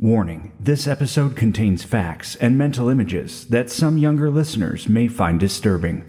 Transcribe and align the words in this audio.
Warning 0.00 0.52
this 0.60 0.86
episode 0.86 1.34
contains 1.34 1.82
facts 1.82 2.36
and 2.36 2.56
mental 2.56 2.88
images 2.88 3.48
that 3.48 3.68
some 3.68 3.98
younger 3.98 4.30
listeners 4.30 4.88
may 4.88 5.08
find 5.08 5.40
disturbing. 5.40 6.04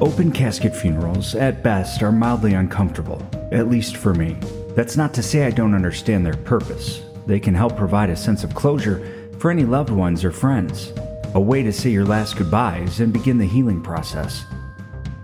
Open 0.00 0.32
casket 0.32 0.74
funerals, 0.74 1.34
at 1.34 1.62
best, 1.62 2.02
are 2.02 2.10
mildly 2.10 2.54
uncomfortable, 2.54 3.20
at 3.52 3.68
least 3.68 3.98
for 3.98 4.14
me. 4.14 4.38
That's 4.74 4.96
not 4.96 5.12
to 5.12 5.22
say 5.22 5.44
I 5.44 5.50
don't 5.50 5.74
understand 5.74 6.24
their 6.24 6.32
purpose. 6.32 7.02
They 7.26 7.38
can 7.38 7.54
help 7.54 7.76
provide 7.76 8.08
a 8.08 8.16
sense 8.16 8.44
of 8.44 8.54
closure 8.54 9.28
for 9.38 9.50
any 9.50 9.66
loved 9.66 9.90
ones 9.90 10.24
or 10.24 10.32
friends, 10.32 10.94
a 11.34 11.40
way 11.40 11.62
to 11.62 11.70
say 11.70 11.90
your 11.90 12.06
last 12.06 12.38
goodbyes 12.38 13.00
and 13.00 13.12
begin 13.12 13.36
the 13.36 13.44
healing 13.44 13.82
process. 13.82 14.46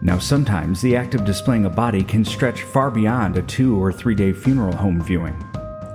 Now, 0.04 0.18
sometimes 0.18 0.82
the 0.82 0.96
act 0.96 1.14
of 1.14 1.24
displaying 1.24 1.64
a 1.64 1.70
body 1.70 2.04
can 2.04 2.26
stretch 2.26 2.62
far 2.62 2.90
beyond 2.90 3.38
a 3.38 3.42
two 3.42 3.82
or 3.82 3.90
three 3.90 4.14
day 4.14 4.34
funeral 4.34 4.76
home 4.76 5.02
viewing. 5.02 5.34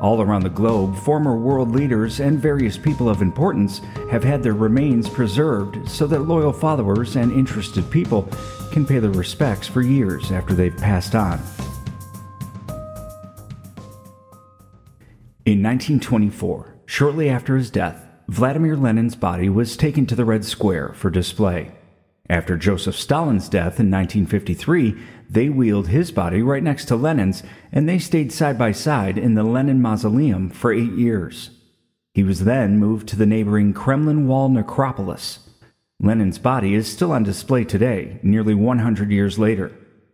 All 0.01 0.19
around 0.19 0.41
the 0.41 0.49
globe, 0.49 0.97
former 0.97 1.37
world 1.37 1.69
leaders 1.69 2.19
and 2.19 2.39
various 2.39 2.75
people 2.75 3.07
of 3.07 3.21
importance 3.21 3.81
have 4.09 4.23
had 4.23 4.41
their 4.41 4.55
remains 4.55 5.07
preserved 5.07 5.87
so 5.87 6.07
that 6.07 6.21
loyal 6.21 6.51
followers 6.51 7.17
and 7.17 7.31
interested 7.31 7.87
people 7.91 8.27
can 8.71 8.83
pay 8.83 8.97
their 8.97 9.11
respects 9.11 9.67
for 9.67 9.83
years 9.83 10.31
after 10.31 10.55
they've 10.55 10.77
passed 10.77 11.13
on. 11.13 11.39
In 15.45 15.61
1924, 15.61 16.79
shortly 16.87 17.29
after 17.29 17.57
his 17.57 17.69
death, 17.69 18.07
Vladimir 18.27 18.75
Lenin's 18.75 19.15
body 19.15 19.49
was 19.49 19.77
taken 19.77 20.07
to 20.07 20.15
the 20.15 20.25
Red 20.25 20.45
Square 20.45 20.93
for 20.93 21.11
display. 21.11 21.73
After 22.29 22.57
Joseph 22.57 22.95
Stalin's 22.95 23.49
death 23.49 23.79
in 23.79 23.89
1953, 23.89 24.95
they 25.29 25.49
wheeled 25.49 25.87
his 25.87 26.11
body 26.11 26.43
right 26.43 26.61
next 26.61 26.85
to 26.85 26.95
Lenin's, 26.95 27.41
and 27.71 27.89
they 27.89 27.97
stayed 27.97 28.31
side 28.31 28.57
by 28.57 28.71
side 28.71 29.17
in 29.17 29.33
the 29.33 29.43
Lenin 29.43 29.81
Mausoleum 29.81 30.51
for 30.51 30.71
eight 30.71 30.91
years. 30.91 31.49
He 32.13 32.23
was 32.23 32.43
then 32.43 32.77
moved 32.77 33.07
to 33.09 33.15
the 33.15 33.25
neighboring 33.25 33.73
Kremlin 33.73 34.27
Wall 34.27 34.49
necropolis. 34.49 35.39
Lenin's 35.99 36.37
body 36.37 36.75
is 36.75 36.91
still 36.91 37.11
on 37.11 37.23
display 37.23 37.63
today, 37.63 38.19
nearly 38.21 38.53
100 38.53 39.09
years 39.09 39.39
later. 39.39 39.71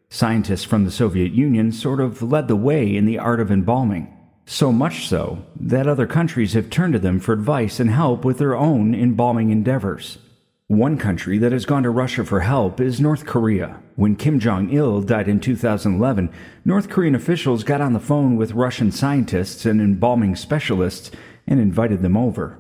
Scientists 0.10 0.64
from 0.64 0.86
the 0.86 0.92
Soviet 0.92 1.34
Union 1.34 1.72
sort 1.72 2.00
of 2.00 2.22
led 2.22 2.48
the 2.48 2.56
way 2.56 2.96
in 2.96 3.06
the 3.06 3.20
art 3.20 3.42
of 3.42 3.52
embalming. 3.52 4.12
So 4.46 4.72
much 4.72 5.08
so 5.08 5.44
that 5.60 5.88
other 5.88 6.08
countries 6.08 6.54
have 6.54 6.70
turned 6.70 6.94
to 6.94 7.00
them 7.00 7.20
for 7.20 7.34
advice 7.34 7.80
and 7.80 7.90
help 7.90 8.24
with 8.24 8.38
their 8.38 8.56
own 8.56 8.96
embalming 8.96 9.50
endeavors. 9.50 10.20
One 10.68 10.98
country 10.98 11.38
that 11.38 11.52
has 11.52 11.64
gone 11.64 11.84
to 11.84 11.92
Russia 11.92 12.26
for 12.26 12.40
help 12.40 12.82
is 12.82 13.00
North 13.00 13.28
Korea. 13.28 13.84
When 13.96 14.16
Kim 14.16 14.40
Jong 14.40 14.72
il 14.72 15.02
died 15.02 15.28
in 15.28 15.40
2011, 15.40 16.32
North 16.66 16.90
Korean 16.90 17.14
officials 17.14 17.64
got 17.64 17.82
on 17.82 17.94
the 17.94 18.00
phone 18.00 18.36
with 18.36 18.54
Russian 18.54 18.92
scientists 18.92 19.68
and 19.68 19.80
embalming 19.80 20.36
specialists 20.36 21.12
and 21.46 21.60
invited 21.60 22.02
them 22.02 22.18
over. 22.18 22.58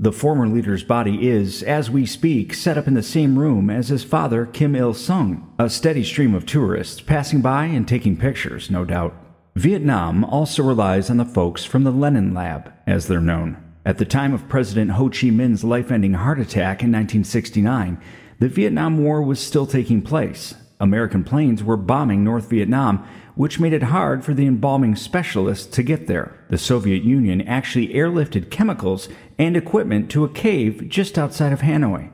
The 0.00 0.10
former 0.10 0.48
leader's 0.48 0.82
body 0.82 1.28
is, 1.28 1.62
as 1.62 1.88
we 1.88 2.06
speak, 2.06 2.54
set 2.54 2.76
up 2.76 2.88
in 2.88 2.94
the 2.94 3.04
same 3.04 3.38
room 3.38 3.70
as 3.70 3.86
his 3.86 4.02
father, 4.02 4.46
Kim 4.46 4.74
Il 4.74 4.92
sung. 4.92 5.54
A 5.56 5.70
steady 5.70 6.02
stream 6.02 6.34
of 6.34 6.46
tourists 6.46 7.00
passing 7.00 7.40
by 7.40 7.66
and 7.66 7.86
taking 7.86 8.16
pictures, 8.16 8.68
no 8.68 8.84
doubt. 8.84 9.14
Vietnam 9.54 10.24
also 10.24 10.64
relies 10.64 11.08
on 11.08 11.18
the 11.18 11.24
folks 11.24 11.64
from 11.64 11.84
the 11.84 11.92
Lenin 11.92 12.34
Lab, 12.34 12.72
as 12.84 13.06
they're 13.06 13.20
known. 13.20 13.63
At 13.86 13.98
the 13.98 14.06
time 14.06 14.32
of 14.32 14.48
President 14.48 14.92
Ho 14.92 15.10
Chi 15.10 15.28
Minh's 15.28 15.62
life 15.62 15.90
ending 15.90 16.14
heart 16.14 16.38
attack 16.38 16.82
in 16.82 16.90
1969, 16.90 18.00
the 18.38 18.48
Vietnam 18.48 19.04
War 19.04 19.22
was 19.22 19.38
still 19.38 19.66
taking 19.66 20.00
place. 20.00 20.54
American 20.80 21.22
planes 21.22 21.62
were 21.62 21.76
bombing 21.76 22.24
North 22.24 22.48
Vietnam, 22.48 23.06
which 23.34 23.60
made 23.60 23.74
it 23.74 23.82
hard 23.82 24.24
for 24.24 24.32
the 24.32 24.46
embalming 24.46 24.96
specialists 24.96 25.66
to 25.66 25.82
get 25.82 26.06
there. 26.06 26.34
The 26.48 26.56
Soviet 26.56 27.04
Union 27.04 27.42
actually 27.42 27.88
airlifted 27.88 28.50
chemicals 28.50 29.10
and 29.38 29.54
equipment 29.54 30.10
to 30.12 30.24
a 30.24 30.30
cave 30.30 30.88
just 30.88 31.18
outside 31.18 31.52
of 31.52 31.60
Hanoi. 31.60 32.10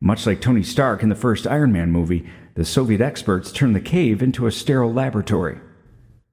Much 0.00 0.24
like 0.24 0.40
Tony 0.40 0.62
Stark 0.62 1.02
in 1.02 1.08
the 1.08 1.16
first 1.16 1.48
Iron 1.48 1.72
Man 1.72 1.90
movie, 1.90 2.30
the 2.54 2.64
Soviet 2.64 3.00
experts 3.00 3.50
turned 3.50 3.74
the 3.74 3.80
cave 3.80 4.22
into 4.22 4.46
a 4.46 4.52
sterile 4.52 4.92
laboratory. 4.92 5.58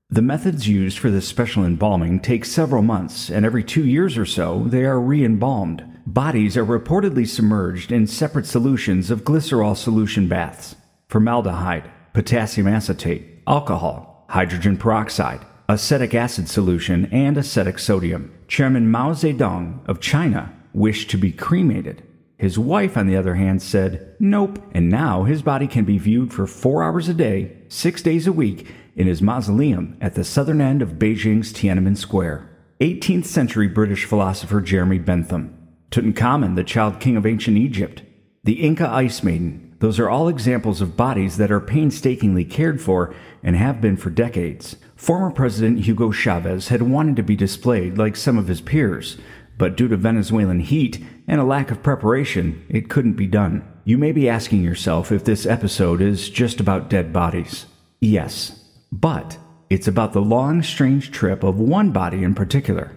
The 0.09 0.21
methods 0.21 0.67
used 0.67 0.99
for 0.99 1.09
this 1.09 1.27
special 1.27 1.65
embalming 1.65 2.19
take 2.19 2.45
several 2.45 2.83
months, 2.83 3.31
and 3.31 3.43
every 3.43 3.63
two 3.63 3.83
years 3.83 4.19
or 4.19 4.25
so, 4.25 4.63
they 4.67 4.85
are 4.85 4.99
re 4.99 5.25
embalmed. 5.25 5.83
Bodies 6.05 6.55
are 6.55 6.65
reportedly 6.65 7.27
submerged 7.27 7.91
in 7.91 8.05
separate 8.05 8.45
solutions 8.45 9.09
of 9.09 9.23
glycerol 9.23 9.75
solution 9.75 10.27
baths, 10.27 10.75
formaldehyde, 11.09 11.89
potassium 12.13 12.67
acetate, 12.67 13.41
alcohol, 13.47 14.27
hydrogen 14.29 14.77
peroxide, 14.77 15.43
acetic 15.67 16.13
acid 16.13 16.47
solution, 16.49 17.07
and 17.07 17.35
acetic 17.35 17.79
sodium. 17.79 18.31
Chairman 18.47 18.91
Mao 18.91 19.13
Zedong 19.13 19.79
of 19.89 20.01
China 20.01 20.53
wished 20.71 21.09
to 21.09 21.17
be 21.17 21.31
cremated. 21.31 22.03
His 22.37 22.59
wife, 22.59 22.95
on 22.95 23.07
the 23.07 23.15
other 23.15 23.35
hand, 23.35 23.63
said, 23.63 24.15
Nope, 24.19 24.59
and 24.71 24.87
now 24.87 25.23
his 25.23 25.41
body 25.41 25.67
can 25.67 25.83
be 25.83 25.97
viewed 25.97 26.31
for 26.31 26.45
four 26.45 26.83
hours 26.83 27.09
a 27.09 27.13
day, 27.13 27.57
six 27.69 28.03
days 28.03 28.27
a 28.27 28.33
week, 28.33 28.67
in 28.95 29.07
his 29.07 29.21
mausoleum 29.21 29.97
at 29.99 30.15
the 30.15 30.23
southern 30.23 30.61
end 30.61 30.81
of 30.81 30.93
Beijing's 30.93 31.51
Tiananmen 31.51 31.97
Square. 31.97 32.49
18th 32.81 33.25
century 33.25 33.67
British 33.67 34.05
philosopher 34.05 34.59
Jeremy 34.59 34.99
Bentham, 34.99 35.57
Tutankhamun, 35.91 36.55
the 36.55 36.63
child 36.63 36.99
king 36.99 37.15
of 37.15 37.25
ancient 37.25 37.57
Egypt, 37.57 38.01
the 38.43 38.61
Inca 38.61 38.87
Ice 38.89 39.23
Maiden, 39.23 39.75
those 39.79 39.99
are 39.99 40.09
all 40.09 40.27
examples 40.27 40.81
of 40.81 40.97
bodies 40.97 41.37
that 41.37 41.51
are 41.51 41.59
painstakingly 41.59 42.43
cared 42.43 42.81
for 42.81 43.13
and 43.43 43.55
have 43.55 43.81
been 43.81 43.97
for 43.97 44.09
decades. 44.09 44.77
Former 44.95 45.31
President 45.31 45.85
Hugo 45.85 46.11
Chavez 46.11 46.69
had 46.69 46.81
wanted 46.81 47.15
to 47.17 47.23
be 47.23 47.35
displayed 47.35 47.97
like 47.97 48.15
some 48.15 48.37
of 48.37 48.47
his 48.47 48.61
peers, 48.61 49.17
but 49.57 49.75
due 49.77 49.87
to 49.87 49.97
Venezuelan 49.97 50.59
heat 50.59 51.03
and 51.27 51.39
a 51.39 51.45
lack 51.45 51.71
of 51.71 51.83
preparation, 51.83 52.65
it 52.69 52.89
couldn't 52.89 53.13
be 53.13 53.27
done. 53.27 53.63
You 53.83 53.97
may 53.97 54.11
be 54.11 54.27
asking 54.27 54.63
yourself 54.63 55.11
if 55.11 55.23
this 55.23 55.45
episode 55.45 56.01
is 56.01 56.29
just 56.29 56.59
about 56.59 56.89
dead 56.89 57.13
bodies. 57.13 57.67
Yes, 58.01 58.64
but 59.01 59.37
it's 59.69 59.87
about 59.87 60.13
the 60.13 60.21
long, 60.21 60.63
strange 60.63 61.11
trip 61.11 61.43
of 61.43 61.59
one 61.59 61.91
body 61.91 62.23
in 62.23 62.33
particular. 62.33 62.95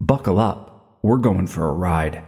Buckle 0.00 0.38
up, 0.38 0.98
we're 1.02 1.18
going 1.18 1.46
for 1.46 1.68
a 1.68 1.72
ride. 1.72 2.24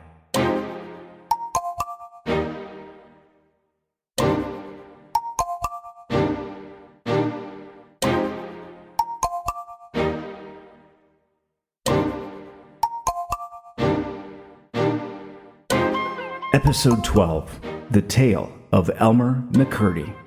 Episode 16.52 17.02
12 17.04 17.60
The 17.90 18.02
Tale 18.02 18.52
of 18.72 18.90
Elmer 18.98 19.42
McCurdy. 19.52 20.25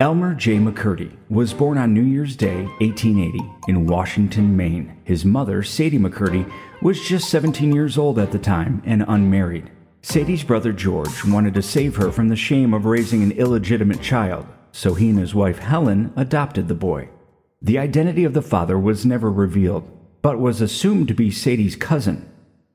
Elmer 0.00 0.32
J. 0.32 0.56
McCurdy 0.56 1.14
was 1.28 1.52
born 1.52 1.76
on 1.76 1.92
New 1.92 2.00
Year's 2.00 2.34
Day, 2.34 2.64
1880, 2.80 3.38
in 3.68 3.86
Washington, 3.86 4.56
Maine. 4.56 4.96
His 5.04 5.26
mother, 5.26 5.62
Sadie 5.62 5.98
McCurdy, 5.98 6.50
was 6.80 7.06
just 7.06 7.28
17 7.28 7.74
years 7.74 7.98
old 7.98 8.18
at 8.18 8.32
the 8.32 8.38
time 8.38 8.82
and 8.86 9.04
unmarried. 9.06 9.70
Sadie's 10.00 10.42
brother 10.42 10.72
George 10.72 11.22
wanted 11.26 11.52
to 11.52 11.60
save 11.60 11.96
her 11.96 12.10
from 12.10 12.30
the 12.30 12.34
shame 12.34 12.72
of 12.72 12.86
raising 12.86 13.22
an 13.22 13.32
illegitimate 13.32 14.00
child, 14.00 14.46
so 14.72 14.94
he 14.94 15.10
and 15.10 15.18
his 15.18 15.34
wife 15.34 15.58
Helen 15.58 16.14
adopted 16.16 16.68
the 16.68 16.74
boy. 16.74 17.10
The 17.60 17.76
identity 17.76 18.24
of 18.24 18.32
the 18.32 18.40
father 18.40 18.78
was 18.78 19.04
never 19.04 19.30
revealed, 19.30 19.86
but 20.22 20.40
was 20.40 20.62
assumed 20.62 21.08
to 21.08 21.14
be 21.14 21.30
Sadie's 21.30 21.76
cousin, 21.76 22.26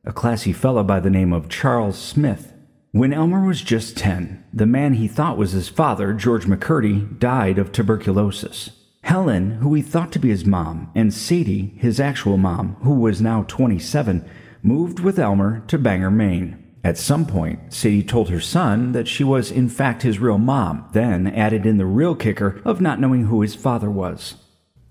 a 0.03 0.13
classy 0.13 0.53
fellow 0.53 0.83
by 0.83 0.99
the 0.99 1.09
name 1.09 1.33
of 1.33 1.49
Charles 1.49 1.97
Smith. 1.97 2.53
When 2.95 3.11
Elmer 3.11 3.45
was 3.45 3.61
just 3.61 3.97
10, 3.97 4.41
the 4.53 4.65
man 4.65 4.93
he 4.93 5.09
thought 5.09 5.37
was 5.37 5.51
his 5.51 5.67
father, 5.67 6.13
George 6.13 6.45
McCurdy, 6.45 7.19
died 7.19 7.59
of 7.59 7.73
tuberculosis. 7.73 8.69
Helen, 9.01 9.55
who 9.55 9.73
he 9.73 9.81
thought 9.81 10.13
to 10.13 10.19
be 10.19 10.29
his 10.29 10.45
mom, 10.45 10.91
and 10.95 11.13
Sadie, 11.13 11.73
his 11.75 11.99
actual 11.99 12.37
mom, 12.37 12.77
who 12.83 12.93
was 12.93 13.19
now 13.19 13.43
27, 13.49 14.23
moved 14.63 15.01
with 15.01 15.19
Elmer 15.19 15.61
to 15.67 15.77
Bangor, 15.77 16.09
Maine. 16.09 16.63
At 16.85 16.97
some 16.97 17.25
point, 17.25 17.73
Sadie 17.73 18.01
told 18.01 18.29
her 18.29 18.39
son 18.39 18.93
that 18.93 19.09
she 19.09 19.25
was 19.25 19.51
in 19.51 19.67
fact 19.67 20.03
his 20.03 20.19
real 20.19 20.37
mom, 20.37 20.87
then 20.93 21.27
added 21.27 21.65
in 21.65 21.75
the 21.75 21.85
real 21.85 22.15
kicker 22.15 22.61
of 22.63 22.79
not 22.79 23.01
knowing 23.01 23.25
who 23.25 23.41
his 23.41 23.55
father 23.55 23.91
was. 23.91 24.35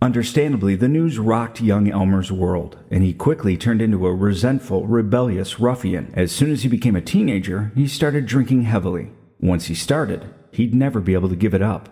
Understandably, 0.02 0.76
the 0.76 0.88
news 0.88 1.18
rocked 1.18 1.60
young 1.60 1.90
Elmer's 1.90 2.30
world, 2.30 2.76
and 2.90 3.02
he 3.02 3.14
quickly 3.14 3.56
turned 3.56 3.80
into 3.80 4.06
a 4.06 4.14
resentful, 4.14 4.86
rebellious 4.86 5.58
ruffian. 5.58 6.12
As 6.14 6.30
soon 6.30 6.50
as 6.50 6.62
he 6.62 6.68
became 6.68 6.94
a 6.94 7.00
teenager, 7.00 7.72
he 7.74 7.86
started 7.86 8.26
drinking 8.26 8.62
heavily. 8.62 9.10
Once 9.40 9.66
he 9.66 9.74
started, 9.74 10.26
he'd 10.50 10.74
never 10.74 11.00
be 11.00 11.14
able 11.14 11.28
to 11.30 11.36
give 11.36 11.54
it 11.54 11.62
up. 11.62 11.88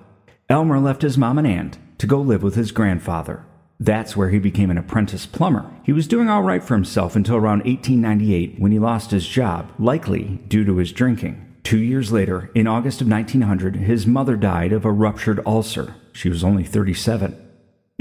Elmer 0.49 0.79
left 0.79 1.03
his 1.03 1.17
mom 1.17 1.39
and 1.39 1.47
aunt 1.47 1.79
to 1.99 2.07
go 2.07 2.21
live 2.21 2.43
with 2.43 2.55
his 2.55 2.73
grandfather. 2.73 3.47
That's 3.81 4.17
where 4.17 4.29
he 4.29 4.39
became 4.39 4.71
an 4.71 4.79
apprentice 4.79 5.27
plumber. 5.27 5.69
He 5.83 5.93
was 5.93 6.07
doing 6.07 6.29
all 6.29 6.43
right 6.43 6.63
for 6.63 6.75
himself 6.75 7.17
until 7.17 7.37
around 7.37 7.65
1898 7.65 8.61
when 8.61 8.73
he 8.73 8.79
lost 8.79 9.11
his 9.11 9.27
job, 9.27 9.73
likely 9.79 10.41
due 10.47 10.65
to 10.65 10.77
his 10.77 10.93
drinking. 10.93 11.57
Two 11.65 11.79
years 11.79 12.13
later, 12.13 12.51
in 12.55 12.67
August 12.67 13.01
of 13.01 13.09
1900, 13.09 13.77
his 13.77 14.07
mother 14.07 14.37
died 14.37 14.73
of 14.73 14.85
a 14.85 14.93
ruptured 14.93 15.41
ulcer. 15.47 15.95
She 16.13 16.29
was 16.29 16.45
only 16.45 16.65
37. 16.65 17.37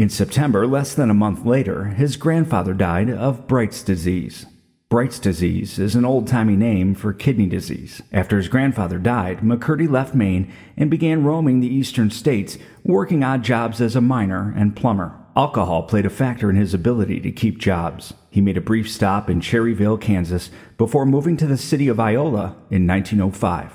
In 0.02 0.10
September, 0.10 0.66
less 0.66 0.96
than 0.96 1.12
a 1.12 1.14
month 1.14 1.46
later, 1.46 1.86
his 1.90 2.18
grandfather 2.18 2.74
died 2.74 3.12
of 3.12 3.48
Bright's 3.48 3.84
disease. 3.84 4.48
Bright's 4.90 5.20
disease 5.20 5.78
is 5.78 5.94
an 5.94 6.06
old 6.06 6.28
timey 6.28 6.56
name 6.56 6.96
for 6.96 7.14
kidney 7.14 7.46
disease. 7.46 8.02
After 8.12 8.38
his 8.38 8.48
grandfather 8.48 8.98
died, 8.98 9.42
McCurdy 9.42 9.88
left 9.88 10.16
Maine 10.16 10.52
and 10.76 10.90
began 10.90 11.24
roaming 11.24 11.60
the 11.60 11.72
eastern 11.72 12.10
states, 12.10 12.58
working 12.84 13.24
odd 13.24 13.44
jobs 13.44 13.80
as 13.80 13.96
a 13.96 14.02
miner 14.02 14.52
and 14.58 14.76
plumber. 14.76 15.14
Alcohol 15.36 15.84
played 15.84 16.08
a 16.08 16.10
factor 16.10 16.50
in 16.50 16.56
his 16.56 16.74
ability 16.74 17.20
to 17.20 17.32
keep 17.32 17.60
jobs. 17.60 18.16
He 18.32 18.42
made 18.42 18.58
a 18.58 18.62
brief 18.62 18.90
stop 18.90 19.30
in 19.30 19.40
Cherryvale, 19.40 20.02
Kansas, 20.02 20.50
before 20.80 21.06
moving 21.06 21.38
to 21.38 21.46
the 21.46 21.58
city 21.58 21.88
of 21.88 22.00
Iola 22.00 22.56
in 22.72 22.88
1905. 22.88 23.74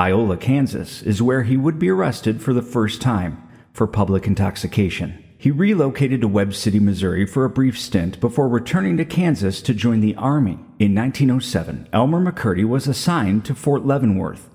Iola, 0.00 0.38
Kansas 0.38 1.02
is 1.02 1.20
where 1.20 1.42
he 1.42 1.58
would 1.58 1.78
be 1.78 1.90
arrested 1.90 2.40
for 2.40 2.54
the 2.54 2.62
first 2.62 3.02
time 3.02 3.46
for 3.74 3.86
public 3.86 4.26
intoxication. 4.26 5.21
He 5.42 5.50
relocated 5.50 6.20
to 6.20 6.28
Webb 6.28 6.54
City, 6.54 6.78
Missouri 6.78 7.26
for 7.26 7.44
a 7.44 7.50
brief 7.50 7.76
stint 7.76 8.20
before 8.20 8.48
returning 8.48 8.96
to 8.98 9.04
Kansas 9.04 9.60
to 9.62 9.74
join 9.74 9.98
the 9.98 10.14
Army. 10.14 10.52
In 10.78 10.94
1907, 10.94 11.88
Elmer 11.92 12.20
McCurdy 12.20 12.64
was 12.64 12.86
assigned 12.86 13.44
to 13.46 13.54
Fort 13.56 13.84
Leavenworth. 13.84 14.48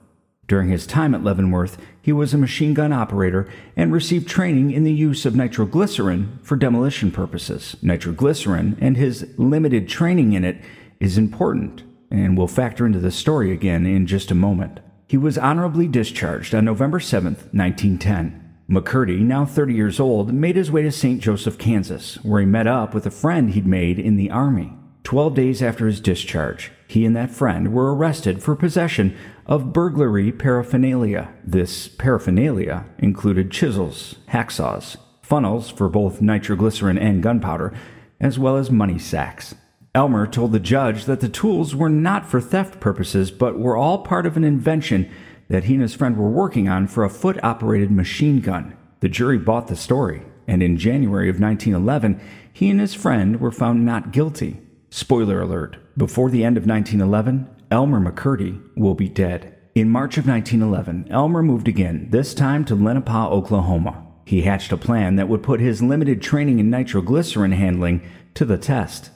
During 0.48 0.70
his 0.70 0.88
time 0.88 1.14
at 1.14 1.26
Leavenworth, 1.26 1.78
he 2.02 2.14
was 2.14 2.34
a 2.34 2.38
machine 2.38 2.74
gun 2.74 2.94
operator 2.94 3.50
and 3.76 3.92
received 3.92 4.30
training 4.30 4.72
in 4.72 4.86
the 4.86 4.94
use 4.94 5.26
of 5.26 5.36
nitroglycerin 5.36 6.40
for 6.42 6.56
demolition 6.56 7.12
purposes. 7.12 7.76
Nitroglycerin 7.82 8.78
and 8.80 8.96
his 8.96 9.28
limited 9.36 9.90
training 9.90 10.32
in 10.32 10.46
it 10.46 10.62
is 11.02 11.18
important 11.18 11.84
and 12.10 12.38
will 12.38 12.48
factor 12.48 12.86
into 12.86 13.00
the 13.00 13.12
story 13.12 13.52
again 13.52 13.86
in 13.86 14.08
just 14.08 14.32
a 14.32 14.36
moment. 14.36 14.80
He 15.06 15.18
was 15.18 15.38
honorably 15.38 15.90
discharged 15.90 16.56
on 16.56 16.64
November 16.64 17.02
7, 17.02 17.34
1910. 17.52 18.47
McCurdy, 18.70 19.20
now 19.22 19.46
30 19.46 19.74
years 19.74 19.98
old, 19.98 20.34
made 20.34 20.58
his 20.58 20.70
way 20.70 20.82
to 20.82 20.92
St. 20.92 21.22
Joseph, 21.22 21.58
Kansas, 21.58 22.16
where 22.24 22.42
he 22.42 22.46
met 22.46 22.68
up 22.68 22.94
with 22.94 23.06
a 23.06 23.12
friend 23.12 23.52
he'd 23.52 23.66
made 23.66 23.98
in 23.98 24.18
the 24.18 24.30
Army. 24.30 24.74
Twelve 25.04 25.36
days 25.36 25.62
after 25.62 25.88
his 25.88 26.02
discharge, 26.02 26.74
he 26.86 27.06
and 27.06 27.16
that 27.16 27.32
friend 27.32 27.72
were 27.72 27.96
arrested 27.96 28.44
for 28.44 28.58
possession 28.58 29.16
of 29.46 29.72
burglary 29.72 30.34
paraphernalia. 30.34 31.30
This 31.46 31.88
paraphernalia 31.88 32.84
included 32.98 33.52
chisels, 33.52 34.16
hacksaws, 34.32 34.98
funnels 35.22 35.70
for 35.70 35.88
both 35.88 36.22
nitroglycerin 36.22 36.98
and 36.98 37.24
gunpowder, 37.24 37.74
as 38.20 38.38
well 38.38 38.58
as 38.58 38.70
money 38.70 39.00
sacks. 39.00 39.56
Elmer 39.96 40.28
told 40.28 40.52
the 40.52 40.60
judge 40.60 41.06
that 41.06 41.22
the 41.22 41.30
tools 41.30 41.74
were 41.74 41.90
not 41.90 42.26
for 42.30 42.42
theft 42.42 42.82
purposes, 42.82 43.32
but 43.32 43.58
were 43.58 43.78
all 43.78 44.00
part 44.00 44.26
of 44.26 44.36
an 44.36 44.44
invention 44.44 45.10
that 45.50 45.66
he 45.66 45.74
and 45.74 45.82
his 45.82 45.94
friend 45.94 46.18
were 46.18 46.30
working 46.30 46.68
on 46.68 46.88
for 46.88 47.04
a 47.04 47.10
foot 47.10 47.42
operated 47.44 47.92
machine 47.92 48.42
gun. 48.42 48.76
The 49.00 49.10
jury 49.10 49.38
bought 49.38 49.68
the 49.68 49.76
story, 49.76 50.24
and 50.48 50.64
in 50.64 50.78
January 50.78 51.30
of 51.30 51.40
1911, 51.40 52.20
he 52.52 52.70
and 52.70 52.80
his 52.80 52.94
friend 52.94 53.40
were 53.40 53.52
found 53.52 53.86
not 53.86 54.12
guilty. 54.12 54.62
Spoiler 54.90 55.42
alert 55.42 55.78
before 55.98 56.30
the 56.30 56.44
end 56.44 56.58
of 56.58 56.66
1911, 56.66 57.48
Elmer 57.70 58.00
McCurdy 58.00 58.62
will 58.76 58.96
be 58.96 59.10
dead. 59.10 59.56
In 59.76 59.90
March 59.90 60.18
of 60.18 60.28
1911, 60.28 61.12
Elmer 61.12 61.44
moved 61.44 61.68
again, 61.68 62.08
this 62.10 62.34
time 62.34 62.66
to 62.66 62.76
Lenapah, 62.76 63.30
Oklahoma. 63.30 64.04
He 64.26 64.42
hatched 64.42 64.72
a 64.72 64.78
plan 64.78 65.16
that 65.16 65.28
would 65.28 65.44
put 65.44 65.60
his 65.60 65.82
limited 65.82 66.22
training 66.22 66.60
in 66.60 66.70
nitroglycerin 66.70 67.52
handling 67.52 68.02
to 68.34 68.46
the 68.46 68.58
test. 68.58 69.12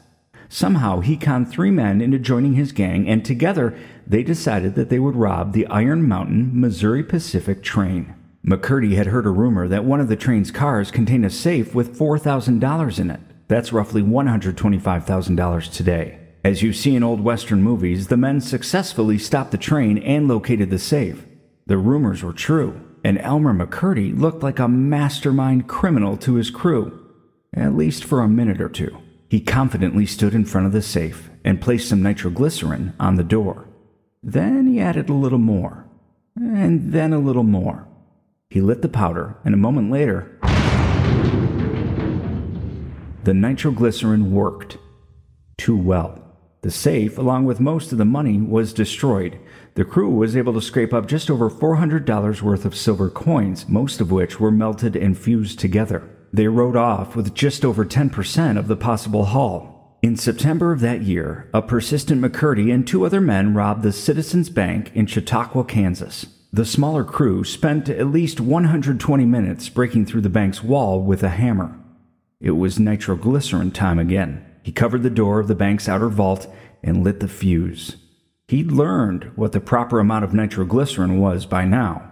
Somehow 0.54 1.00
he 1.00 1.16
conned 1.16 1.50
three 1.50 1.72
men 1.72 2.02
into 2.02 2.20
joining 2.20 2.56
his 2.56 2.74
gang, 2.74 3.08
and 3.08 3.24
together 3.24 3.74
they 4.06 4.22
decided 4.22 4.76
that 4.76 4.90
they 4.90 5.00
would 5.00 5.16
rob 5.16 5.54
the 5.54 5.66
Iron 5.68 6.06
Mountain 6.06 6.52
Missouri 6.60 7.06
Pacific 7.06 7.64
train. 7.64 8.14
McCurdy 8.46 8.98
had 8.98 9.08
heard 9.08 9.26
a 9.26 9.30
rumor 9.30 9.70
that 9.70 9.86
one 9.86 10.02
of 10.02 10.10
the 10.10 10.18
train's 10.18 10.52
cars 10.52 10.92
contained 10.92 11.26
a 11.26 11.30
safe 11.30 11.74
with 11.74 11.98
$4,000 11.98 13.00
in 13.00 13.10
it. 13.12 13.22
That's 13.48 13.72
roughly 13.72 14.02
$125,000 14.02 15.74
today. 15.74 16.20
As 16.44 16.62
you 16.62 16.74
see 16.74 16.98
in 16.98 17.04
old 17.04 17.22
Western 17.22 17.64
movies, 17.64 18.08
the 18.08 18.18
men 18.18 18.42
successfully 18.42 19.18
stopped 19.18 19.52
the 19.52 19.58
train 19.58 20.00
and 20.00 20.28
located 20.28 20.70
the 20.70 20.80
safe. 20.80 21.26
The 21.68 21.78
rumors 21.78 22.24
were 22.24 22.34
true, 22.34 22.78
and 23.06 23.18
Elmer 23.20 23.54
McCurdy 23.54 24.20
looked 24.20 24.44
like 24.44 24.60
a 24.60 24.68
mastermind 24.68 25.70
criminal 25.70 26.18
to 26.18 26.34
his 26.34 26.50
crew, 26.50 27.08
at 27.54 27.74
least 27.74 28.04
for 28.04 28.20
a 28.20 28.28
minute 28.28 28.60
or 28.60 28.68
two. 28.68 28.98
He 29.32 29.40
confidently 29.40 30.06
stood 30.06 30.36
in 30.36 30.44
front 30.44 30.68
of 30.68 30.74
the 30.74 30.82
safe 30.82 31.30
and 31.46 31.62
placed 31.62 31.88
some 31.88 32.04
nitroglycerin 32.04 32.92
on 33.00 33.16
the 33.16 33.24
door. 33.24 33.66
Then 34.22 34.68
he 34.68 34.82
added 34.82 35.08
a 35.08 35.14
little 35.14 35.40
more, 35.40 35.88
and 36.36 36.92
then 36.92 37.14
a 37.14 37.18
little 37.18 37.46
more. 37.46 37.88
He 38.50 38.60
lit 38.60 38.82
the 38.82 38.90
powder, 38.90 39.38
and 39.46 39.54
a 39.54 39.58
moment 39.58 39.90
later, 39.90 40.38
the 43.24 43.34
nitroglycerin 43.34 44.34
worked. 44.34 44.78
Too 45.58 45.78
well. 45.78 46.22
The 46.62 46.70
safe, 46.70 47.18
along 47.18 47.46
with 47.46 47.62
most 47.62 47.94
of 47.94 47.98
the 48.00 48.04
money, 48.04 48.42
was 48.42 48.74
destroyed. 48.74 49.40
The 49.76 49.86
crew 49.86 50.10
was 50.10 50.36
able 50.36 50.52
to 50.56 50.62
scrape 50.62 50.94
up 50.94 51.08
just 51.08 51.32
over 51.32 51.50
$400 51.50 52.42
worth 52.42 52.66
of 52.66 52.76
silver 52.76 53.10
coins, 53.10 53.70
most 53.70 54.02
of 54.02 54.12
which 54.12 54.42
were 54.42 54.52
melted 54.52 54.98
and 54.98 55.18
fused 55.18 55.58
together. 55.58 56.04
They 56.34 56.48
rode 56.48 56.78
off 56.78 57.16
with 57.16 57.34
just 57.34 57.66
over 57.66 57.86
10% 57.86 58.58
of 58.58 58.68
the 58.68 58.78
possible 58.78 59.26
haul. 59.26 59.98
In 60.02 60.16
September 60.16 60.72
of 60.72 60.80
that 60.80 61.02
year, 61.02 61.50
a 61.54 61.62
persistent 61.62 62.22
McCurdy 62.22 62.74
and 62.74 62.88
two 62.88 63.06
other 63.06 63.22
men 63.22 63.54
robbed 63.54 63.84
the 63.84 63.92
Citizens 63.92 64.50
Bank 64.50 64.92
in 64.96 65.06
Chautauqua, 65.06 65.64
Kansas. 65.66 66.26
The 66.54 66.66
smaller 66.66 67.04
crew 67.04 67.44
spent 67.44 67.88
at 67.88 68.08
least 68.08 68.42
120 68.42 69.26
minutes 69.26 69.70
breaking 69.70 70.06
through 70.06 70.22
the 70.22 70.30
bank's 70.30 70.64
wall 70.64 71.02
with 71.02 71.22
a 71.22 71.30
hammer. 71.30 71.78
It 72.40 72.52
was 72.52 72.80
nitroglycerin 72.80 73.72
time 73.72 74.00
again. 74.00 74.46
He 74.64 74.72
covered 74.72 75.04
the 75.04 75.10
door 75.10 75.40
of 75.40 75.48
the 75.48 75.56
bank's 75.56 75.88
outer 75.88 76.10
vault 76.10 76.48
and 76.82 77.04
lit 77.04 77.20
the 77.20 77.28
fuse. 77.28 77.98
He'd 78.48 78.72
learned 78.72 79.32
what 79.36 79.52
the 79.52 79.62
proper 79.62 80.00
amount 80.00 80.26
of 80.26 80.34
nitroglycerin 80.34 81.20
was 81.20 81.46
by 81.46 81.66
now. 81.66 82.12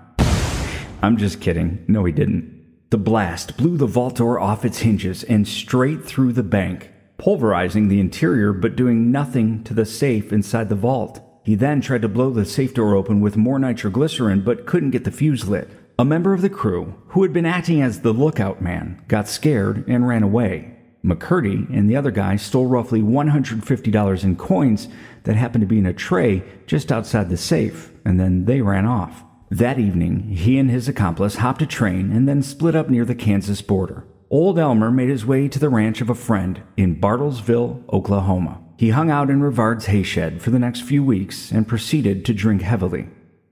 I'm 1.02 1.18
just 1.18 1.42
kidding. 1.42 1.84
No, 1.88 2.06
he 2.06 2.12
didn't. 2.12 2.59
The 2.92 2.98
blast 2.98 3.56
blew 3.56 3.78
the 3.78 3.86
vault 3.86 4.16
door 4.16 4.40
off 4.40 4.66
its 4.66 4.80
hinges 4.80 5.24
and 5.24 5.48
straight 5.48 6.04
through 6.04 6.34
the 6.34 6.42
bank, 6.42 6.92
pulverizing 7.20 7.88
the 7.88 8.00
interior 8.00 8.52
but 8.52 8.76
doing 8.76 9.12
nothing 9.12 9.64
to 9.66 9.76
the 9.76 9.86
safe 9.86 10.34
inside 10.34 10.70
the 10.70 10.76
vault. 10.76 11.22
He 11.44 11.54
then 11.54 11.82
tried 11.82 12.02
to 12.02 12.10
blow 12.10 12.32
the 12.32 12.46
safe 12.46 12.74
door 12.74 12.96
open 12.96 13.22
with 13.22 13.38
more 13.38 13.60
nitroglycerin 13.60 14.42
but 14.42 14.66
couldn't 14.66 14.90
get 14.90 15.04
the 15.04 15.12
fuse 15.12 15.48
lit. 15.48 15.70
A 16.00 16.06
member 16.06 16.34
of 16.34 16.42
the 16.42 16.50
crew, 16.50 16.96
who 17.10 17.22
had 17.22 17.32
been 17.32 17.46
acting 17.46 17.80
as 17.80 18.02
the 18.02 18.12
lookout 18.12 18.60
man, 18.60 19.04
got 19.08 19.28
scared 19.28 19.88
and 19.88 20.08
ran 20.08 20.24
away. 20.24 20.76
McCurdy 21.06 21.70
and 21.72 21.88
the 21.88 21.96
other 21.96 22.12
guy 22.12 22.38
stole 22.38 22.66
roughly 22.66 23.04
$150 23.04 24.24
in 24.24 24.36
coins 24.36 24.88
that 25.26 25.36
happened 25.36 25.62
to 25.62 25.68
be 25.68 25.78
in 25.78 25.86
a 25.86 25.94
tray 25.94 26.42
just 26.66 26.92
outside 26.92 27.30
the 27.30 27.38
safe, 27.38 27.92
and 28.04 28.20
then 28.20 28.46
they 28.46 28.62
ran 28.62 28.88
off. 28.88 29.24
That 29.52 29.80
evening, 29.80 30.30
he 30.30 30.60
and 30.60 30.70
his 30.70 30.88
accomplice 30.88 31.38
hopped 31.38 31.64
a 31.64 31.66
train 31.66 32.12
and 32.12 32.28
then 32.28 32.44
split 32.44 32.76
up 32.76 32.90
near 32.90 33.04
the 33.04 33.16
Kansas 33.16 33.64
border. 33.64 34.06
Old 34.30 34.60
Elmer 34.60 34.92
made 34.92 35.10
his 35.10 35.26
way 35.26 35.48
to 35.48 35.58
the 35.58 35.70
ranch 35.70 36.02
of 36.02 36.10
a 36.10 36.16
friend 36.16 36.62
in 36.78 37.02
Bartlesville, 37.02 37.84
Oklahoma. 37.92 38.62
He 38.78 38.92
hung 38.92 39.10
out 39.10 39.32
in 39.32 39.42
Revard's 39.42 39.88
hayshed 39.88 40.40
for 40.40 40.52
the 40.52 40.60
next 40.60 40.82
few 40.82 41.04
weeks 41.04 41.52
and 41.52 41.68
proceeded 41.68 42.26
to 42.26 42.34
drink 42.34 42.62
heavily. 42.62 43.10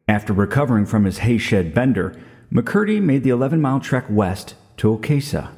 After 0.07 0.33
recovering 0.33 0.85
from 0.85 1.05
his 1.05 1.19
hayshed 1.19 1.73
bender, 1.73 2.15
McCurdy 2.53 3.01
made 3.01 3.23
the 3.23 3.31
11 3.31 3.59
mile 3.59 3.79
trek 3.79 4.05
west 4.07 4.53
to 4.77 4.95
Okesa. 4.95 5.49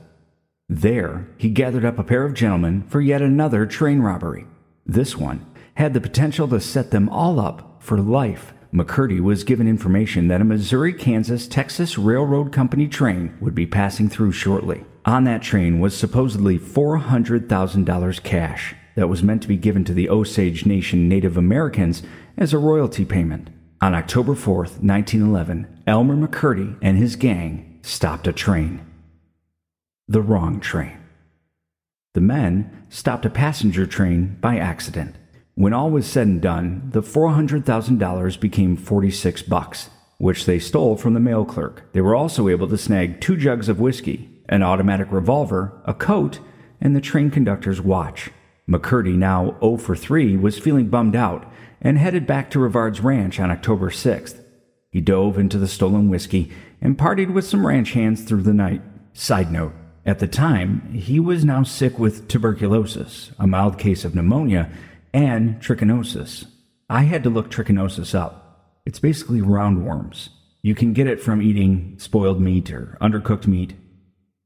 There, 0.70 1.28
he 1.38 1.50
gathered 1.50 1.84
up 1.84 2.00
a 2.00 2.04
pair 2.04 2.24
of 2.24 2.34
gentlemen 2.34 2.84
for 2.84 3.02
yet 3.02 3.22
another 3.22 3.66
train 3.66 4.00
robbery. 4.00 4.46
This 4.86 5.18
one 5.18 5.46
had 5.74 5.94
the 5.94 6.02
potential 6.02 6.48
to 6.48 6.62
set 6.62 6.92
them 6.92 7.10
all 7.10 7.42
up 7.42 7.84
for 7.84 7.98
life. 7.98 8.54
McCurdy 8.74 9.20
was 9.20 9.44
given 9.44 9.68
information 9.68 10.28
that 10.28 10.42
a 10.42 10.46
Missouri 10.46 10.94
Kansas 10.94 11.48
Texas 11.48 11.98
Railroad 11.98 12.52
Company 12.52 12.88
train 12.88 13.36
would 13.42 13.56
be 13.56 13.66
passing 13.66 14.10
through 14.10 14.32
shortly. 14.32 14.86
On 15.06 15.24
that 15.24 15.42
train 15.42 15.80
was 15.80 15.98
supposedly 15.98 16.60
$400,000 16.60 18.24
cash 18.24 18.76
that 18.96 19.10
was 19.10 19.24
meant 19.24 19.42
to 19.42 19.48
be 19.48 19.58
given 19.58 19.84
to 19.86 19.94
the 19.94 20.08
Osage 20.08 20.68
Nation 20.68 21.10
Native 21.10 21.36
Americans 21.36 22.04
as 22.38 22.54
a 22.54 22.60
royalty 22.60 23.06
payment. 23.06 23.50
On 23.82 23.96
October 23.96 24.34
4th, 24.34 24.84
1911, 24.84 25.82
Elmer 25.88 26.28
McCurdy 26.28 26.78
and 26.80 26.98
his 26.98 27.16
gang 27.16 27.80
stopped 27.82 28.28
a 28.28 28.34
train. 28.34 28.86
The 30.08 30.22
wrong 30.22 30.60
train. 30.60 30.98
The 32.14 32.22
men 32.22 32.86
stopped 32.90 33.26
a 33.26 33.30
passenger 33.32 33.88
train 33.88 34.38
by 34.42 34.58
accident. 34.58 35.16
When 35.60 35.74
all 35.74 35.90
was 35.90 36.08
said 36.08 36.28
and 36.28 36.42
done, 36.42 36.90
the 36.94 37.02
$400,000 37.02 38.40
became 38.40 38.78
46 38.78 39.42
bucks, 39.42 39.90
which 40.18 40.46
they 40.46 40.58
stole 40.58 40.96
from 40.96 41.14
the 41.14 41.20
mail 41.20 41.44
clerk. 41.44 41.84
They 41.92 42.00
were 42.00 42.16
also 42.16 42.48
able 42.48 42.70
to 42.70 42.78
snag 42.78 43.20
two 43.20 43.36
jugs 43.36 43.68
of 43.68 43.78
whiskey, 43.78 44.30
an 44.48 44.64
automatic 44.64 45.12
revolver, 45.12 45.74
a 45.84 45.94
coat, 45.94 46.40
and 46.80 46.96
the 46.96 47.02
train 47.02 47.30
conductor's 47.30 47.82
watch. 47.82 48.32
McCurdy, 48.70 49.16
now 49.16 49.58
0 49.60 49.76
for 49.76 49.98
3, 49.98 50.38
was 50.38 50.58
feeling 50.58 50.88
bummed 50.88 51.18
out 51.18 51.46
and 51.82 51.98
headed 51.98 52.26
back 52.26 52.50
to 52.52 52.60
Revard's 52.60 53.02
ranch 53.02 53.38
on 53.38 53.52
October 53.52 53.90
6th. 53.90 54.42
He 54.92 55.02
dove 55.02 55.38
into 55.38 55.58
the 55.58 55.68
stolen 55.68 56.08
whiskey 56.08 56.54
and 56.80 56.98
partied 56.98 57.34
with 57.34 57.44
some 57.44 57.68
ranch 57.68 57.92
hands 57.92 58.24
through 58.24 58.44
the 58.44 58.54
night. 58.54 58.82
Side 59.12 59.52
note 59.52 59.74
At 60.06 60.20
the 60.20 60.28
time, 60.28 60.94
he 60.94 61.20
was 61.20 61.44
now 61.44 61.64
sick 61.64 62.00
with 62.00 62.30
tuberculosis, 62.30 63.34
a 63.38 63.46
mild 63.46 63.78
case 63.78 64.06
of 64.06 64.16
pneumonia, 64.16 64.72
and 65.14 65.62
trichinosis. 65.62 66.46
I 66.90 67.04
had 67.04 67.24
to 67.24 67.30
look 67.30 67.50
trichinosis 67.50 68.16
up. 68.16 68.82
It's 68.86 69.00
basically 69.00 69.42
roundworms. 69.42 70.30
You 70.62 70.76
can 70.76 70.94
get 70.94 71.08
it 71.08 71.22
from 71.22 71.42
eating 71.42 71.96
spoiled 72.00 72.42
meat 72.42 72.72
or 72.72 72.98
undercooked 73.02 73.48
meat. 73.48 73.76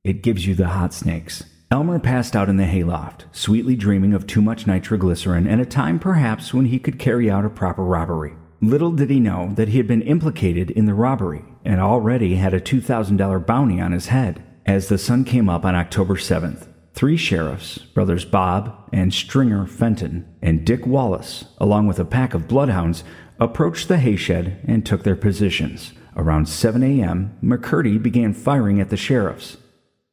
It 0.04 0.22
gives 0.22 0.46
you 0.46 0.54
the 0.54 0.68
hot 0.68 0.94
snakes. 0.94 1.44
Elmer 1.72 1.98
passed 1.98 2.36
out 2.36 2.50
in 2.50 2.58
the 2.58 2.66
hayloft, 2.66 3.26
sweetly 3.32 3.76
dreaming 3.76 4.14
of 4.14 4.28
too 4.28 4.42
much 4.42 4.68
nitroglycerin 4.68 5.48
and 5.48 5.60
a 5.60 5.66
time 5.66 5.98
perhaps 5.98 6.54
when 6.54 6.66
he 6.66 6.78
could 6.78 7.00
carry 7.00 7.32
out 7.32 7.46
a 7.46 7.50
proper 7.50 7.84
robbery. 7.84 8.34
Little 8.62 8.92
did 8.92 9.10
he 9.10 9.20
know 9.20 9.54
that 9.56 9.70
he 9.70 9.78
had 9.78 9.88
been 9.88 10.04
implicated 10.04 10.70
in 10.72 10.86
the 10.86 10.94
robbery 10.94 11.44
and 11.66 11.82
already 11.82 12.36
had 12.36 12.54
a 12.54 12.62
$2,000 12.62 13.46
bounty 13.46 13.82
on 13.82 13.92
his 13.92 14.08
head. 14.08 14.44
As 14.66 14.88
the 14.88 14.98
sun 14.98 15.26
came 15.26 15.50
up 15.50 15.66
on 15.66 15.76
October 15.76 16.16
7th, 16.16 16.68
three 16.94 17.18
sheriffs, 17.18 17.78
brothers 17.78 18.26
Bob 18.26 18.90
and 18.94 19.14
Stringer 19.14 19.66
Fenton, 19.66 20.28
and 20.42 20.66
Dick 20.66 20.86
Wallace, 20.86 21.46
along 21.58 21.88
with 21.88 22.00
a 22.00 22.06
pack 22.06 22.34
of 22.34 22.48
bloodhounds, 22.48 23.04
approached 23.40 23.88
the 23.88 23.98
hayshed 23.98 24.60
and 24.68 24.86
took 24.86 25.04
their 25.04 25.16
positions. 25.16 25.94
Around 26.16 26.48
7 26.48 26.84
a.m., 26.84 27.38
McCurdy 27.44 28.02
began 28.02 28.34
firing 28.34 28.80
at 28.80 28.90
the 28.90 28.98
sheriffs. 28.98 29.58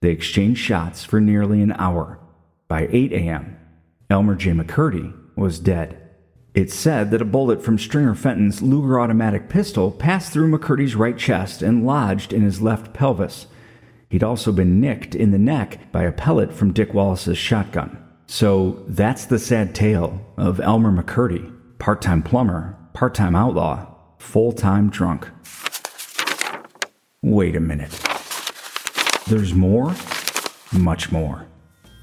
They 0.00 0.10
exchanged 0.10 0.60
shots 0.60 1.04
for 1.04 1.20
nearly 1.20 1.60
an 1.60 1.72
hour. 1.72 2.18
By 2.68 2.88
8 2.90 3.12
a.m., 3.12 3.58
Elmer 4.08 4.34
J. 4.34 4.52
McCurdy 4.52 5.14
was 5.36 5.58
dead. 5.58 5.98
It's 6.54 6.74
said 6.74 7.10
that 7.10 7.22
a 7.22 7.26
bullet 7.26 7.62
from 7.62 7.78
Stringer 7.78 8.14
Fenton's 8.14 8.62
Luger 8.62 8.98
automatic 8.98 9.48
pistol 9.48 9.90
passed 9.92 10.32
through 10.32 10.50
McCurdy's 10.50 10.96
right 10.96 11.16
chest 11.16 11.62
and 11.62 11.86
lodged 11.86 12.32
in 12.32 12.42
his 12.42 12.60
left 12.60 12.92
pelvis. 12.92 13.46
He'd 14.10 14.24
also 14.24 14.50
been 14.50 14.80
nicked 14.80 15.14
in 15.14 15.30
the 15.30 15.38
neck 15.38 15.92
by 15.92 16.02
a 16.02 16.12
pellet 16.12 16.52
from 16.52 16.72
Dick 16.72 16.92
Wallace's 16.92 17.38
shotgun. 17.38 17.96
So 18.26 18.84
that's 18.88 19.24
the 19.24 19.38
sad 19.38 19.74
tale 19.74 20.20
of 20.36 20.60
Elmer 20.60 20.90
McCurdy, 20.90 21.52
part 21.78 22.02
time 22.02 22.22
plumber, 22.22 22.76
part 22.92 23.14
time 23.14 23.36
outlaw, 23.36 23.86
full 24.18 24.52
time 24.52 24.90
drunk. 24.90 25.28
Wait 27.22 27.54
a 27.54 27.60
minute. 27.60 27.92
There's 29.28 29.54
more? 29.54 29.94
Much 30.72 31.12
more. 31.12 31.46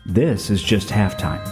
This 0.06 0.50
is 0.50 0.64
just 0.64 0.88
halftime. 0.88 1.44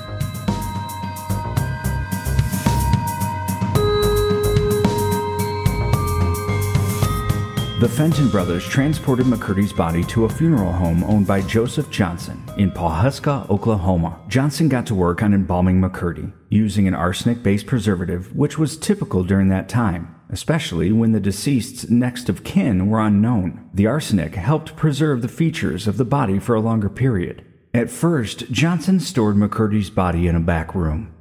The 7.82 7.90
Fenton 7.90 8.30
brothers 8.30 8.66
transported 8.66 9.26
McCurdy's 9.26 9.74
body 9.74 10.02
to 10.06 10.24
a 10.24 10.30
funeral 10.30 10.72
home 10.72 11.04
owned 11.04 11.28
by 11.28 11.42
Joseph 11.42 11.90
Johnson 11.90 12.42
in 12.56 12.72
Pawhuska, 12.72 13.50
Oklahoma. 13.50 14.18
Johnson 14.30 14.70
got 14.70 14.86
to 14.86 14.96
work 14.96 15.22
on 15.22 15.34
embalming 15.34 15.82
McCurdy 15.82 16.32
using 16.48 16.88
an 16.88 16.96
arsenic 16.96 17.44
based 17.44 17.66
preservative, 17.66 18.34
which 18.34 18.58
was 18.58 18.78
typical 18.78 19.26
during 19.26 19.50
that 19.50 19.68
time, 19.68 20.16
especially 20.30 20.94
when 20.94 21.12
the 21.12 21.20
deceased's 21.20 21.90
next 21.90 22.30
of 22.30 22.46
kin 22.46 22.88
were 22.88 23.02
unknown. 23.02 23.70
The 23.74 23.88
arsenic 23.88 24.36
helped 24.36 24.78
preserve 24.78 25.22
the 25.22 25.28
features 25.28 25.86
of 25.86 25.98
the 25.98 26.06
body 26.06 26.40
for 26.40 26.56
a 26.56 26.62
longer 26.62 26.88
period. 26.88 27.44
At 27.74 27.92
first, 27.92 28.50
Johnson 28.52 29.02
stored 29.02 29.36
McCurdy's 29.36 29.90
body 29.90 30.28
in 30.28 30.36
a 30.38 30.40
back 30.40 30.74
room. 30.74 31.14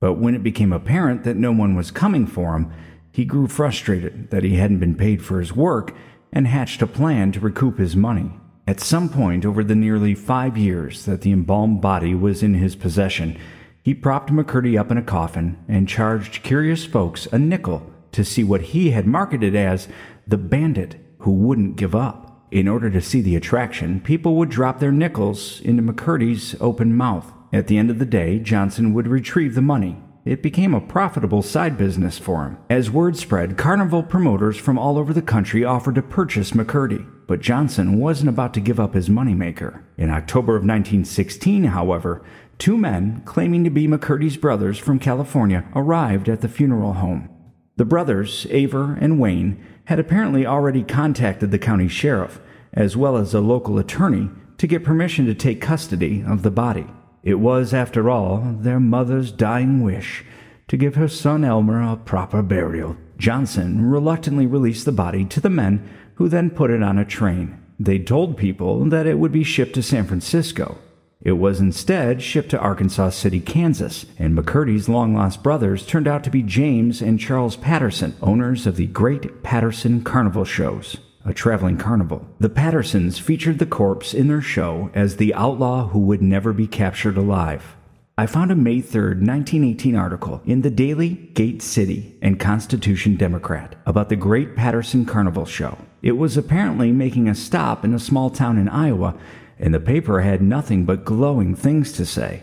But 0.00 0.14
when 0.14 0.34
it 0.34 0.42
became 0.42 0.72
apparent 0.72 1.22
that 1.22 1.36
no 1.36 1.52
one 1.52 1.76
was 1.76 1.92
coming 1.92 2.26
for 2.26 2.56
him, 2.56 2.72
he 3.12 3.24
grew 3.24 3.46
frustrated 3.46 4.30
that 4.30 4.44
he 4.44 4.56
hadn't 4.56 4.78
been 4.78 4.94
paid 4.94 5.22
for 5.22 5.40
his 5.40 5.54
work 5.54 5.94
and 6.32 6.46
hatched 6.46 6.82
a 6.82 6.86
plan 6.86 7.32
to 7.32 7.40
recoup 7.40 7.78
his 7.78 7.96
money. 7.96 8.30
At 8.66 8.80
some 8.80 9.08
point 9.08 9.44
over 9.44 9.64
the 9.64 9.74
nearly 9.74 10.14
five 10.14 10.56
years 10.56 11.04
that 11.06 11.22
the 11.22 11.32
embalmed 11.32 11.80
body 11.80 12.14
was 12.14 12.42
in 12.42 12.54
his 12.54 12.76
possession, 12.76 13.36
he 13.82 13.94
propped 13.94 14.30
McCurdy 14.30 14.78
up 14.78 14.90
in 14.90 14.98
a 14.98 15.02
coffin 15.02 15.58
and 15.66 15.88
charged 15.88 16.42
curious 16.42 16.84
folks 16.84 17.26
a 17.32 17.38
nickel 17.38 17.90
to 18.12 18.24
see 18.24 18.44
what 18.44 18.60
he 18.60 18.90
had 18.90 19.06
marketed 19.06 19.56
as 19.56 19.88
the 20.26 20.38
bandit 20.38 20.96
who 21.18 21.32
wouldn't 21.32 21.76
give 21.76 21.94
up. 21.94 22.46
In 22.50 22.68
order 22.68 22.90
to 22.90 23.00
see 23.00 23.20
the 23.20 23.36
attraction, 23.36 24.00
people 24.00 24.36
would 24.36 24.50
drop 24.50 24.78
their 24.80 24.92
nickels 24.92 25.60
into 25.62 25.82
McCurdy's 25.82 26.54
open 26.60 26.96
mouth. 26.96 27.32
At 27.52 27.66
the 27.66 27.78
end 27.78 27.90
of 27.90 27.98
the 27.98 28.06
day, 28.06 28.38
Johnson 28.38 28.92
would 28.94 29.08
retrieve 29.08 29.54
the 29.54 29.62
money 29.62 29.96
it 30.30 30.44
became 30.44 30.74
a 30.74 30.80
profitable 30.80 31.42
side 31.42 31.76
business 31.76 32.16
for 32.16 32.44
him. 32.44 32.56
As 32.70 32.88
word 32.88 33.16
spread, 33.16 33.58
carnival 33.58 34.04
promoters 34.04 34.56
from 34.56 34.78
all 34.78 34.96
over 34.96 35.12
the 35.12 35.20
country 35.20 35.64
offered 35.64 35.96
to 35.96 36.02
purchase 36.02 36.52
McCurdy, 36.52 37.04
but 37.26 37.40
Johnson 37.40 37.98
wasn't 37.98 38.28
about 38.28 38.54
to 38.54 38.60
give 38.60 38.78
up 38.78 38.94
his 38.94 39.08
moneymaker. 39.08 39.82
In 39.98 40.08
October 40.08 40.52
of 40.52 40.62
1916, 40.62 41.64
however, 41.64 42.22
two 42.58 42.78
men 42.78 43.22
claiming 43.24 43.64
to 43.64 43.70
be 43.70 43.88
McCurdy's 43.88 44.36
brothers 44.36 44.78
from 44.78 45.00
California 45.00 45.64
arrived 45.74 46.28
at 46.28 46.42
the 46.42 46.48
funeral 46.48 46.92
home. 46.92 47.28
The 47.74 47.84
brothers, 47.84 48.46
Aver 48.50 48.96
and 49.00 49.18
Wayne, 49.18 49.60
had 49.86 49.98
apparently 49.98 50.46
already 50.46 50.84
contacted 50.84 51.50
the 51.50 51.58
county 51.58 51.88
sheriff, 51.88 52.40
as 52.72 52.96
well 52.96 53.16
as 53.16 53.34
a 53.34 53.40
local 53.40 53.80
attorney, 53.80 54.30
to 54.58 54.68
get 54.68 54.84
permission 54.84 55.26
to 55.26 55.34
take 55.34 55.60
custody 55.60 56.22
of 56.24 56.44
the 56.44 56.52
body. 56.52 56.86
It 57.22 57.38
was, 57.38 57.74
after 57.74 58.08
all, 58.08 58.56
their 58.60 58.80
mother's 58.80 59.30
dying 59.30 59.82
wish 59.82 60.24
to 60.68 60.76
give 60.76 60.94
her 60.94 61.08
son 61.08 61.44
Elmer 61.44 61.82
a 61.82 61.96
proper 61.96 62.42
burial. 62.42 62.96
Johnson 63.18 63.90
reluctantly 63.90 64.46
released 64.46 64.84
the 64.84 64.92
body 64.92 65.24
to 65.26 65.40
the 65.40 65.50
men, 65.50 65.88
who 66.14 66.28
then 66.28 66.50
put 66.50 66.70
it 66.70 66.82
on 66.82 66.98
a 66.98 67.04
train. 67.04 67.58
They 67.78 67.98
told 67.98 68.36
people 68.36 68.84
that 68.86 69.06
it 69.06 69.18
would 69.18 69.32
be 69.32 69.44
shipped 69.44 69.74
to 69.74 69.82
San 69.82 70.06
Francisco. 70.06 70.78
It 71.22 71.32
was 71.32 71.60
instead 71.60 72.22
shipped 72.22 72.50
to 72.50 72.58
Arkansas 72.58 73.10
City, 73.10 73.40
Kansas, 73.40 74.06
and 74.18 74.36
McCurdy's 74.36 74.88
long 74.88 75.14
lost 75.14 75.42
brothers 75.42 75.84
turned 75.84 76.08
out 76.08 76.24
to 76.24 76.30
be 76.30 76.42
James 76.42 77.02
and 77.02 77.20
Charles 77.20 77.56
Patterson, 77.56 78.16
owners 78.22 78.66
of 78.66 78.76
the 78.76 78.86
Great 78.86 79.42
Patterson 79.42 80.02
Carnival 80.02 80.46
shows 80.46 80.96
a 81.24 81.34
traveling 81.34 81.76
carnival. 81.76 82.26
The 82.38 82.48
Pattersons 82.48 83.18
featured 83.18 83.58
the 83.58 83.66
corpse 83.66 84.14
in 84.14 84.28
their 84.28 84.40
show 84.40 84.90
as 84.94 85.16
the 85.16 85.34
outlaw 85.34 85.88
who 85.88 85.98
would 86.00 86.22
never 86.22 86.52
be 86.52 86.66
captured 86.66 87.16
alive. 87.16 87.76
I 88.16 88.26
found 88.26 88.50
a 88.50 88.54
May 88.56 88.80
3, 88.80 89.00
1918 89.00 89.96
article 89.96 90.42
in 90.44 90.60
the 90.60 90.70
Daily 90.70 91.08
Gate 91.34 91.62
City 91.62 92.18
and 92.20 92.38
Constitution 92.38 93.16
Democrat 93.16 93.76
about 93.86 94.10
the 94.10 94.16
Great 94.16 94.56
Patterson 94.56 95.06
Carnival 95.06 95.46
Show. 95.46 95.78
It 96.02 96.18
was 96.18 96.36
apparently 96.36 96.92
making 96.92 97.28
a 97.28 97.34
stop 97.34 97.84
in 97.84 97.94
a 97.94 97.98
small 97.98 98.28
town 98.28 98.58
in 98.58 98.68
Iowa, 98.68 99.14
and 99.58 99.72
the 99.72 99.80
paper 99.80 100.20
had 100.20 100.42
nothing 100.42 100.84
but 100.84 101.04
glowing 101.04 101.54
things 101.54 101.92
to 101.92 102.04
say. 102.04 102.42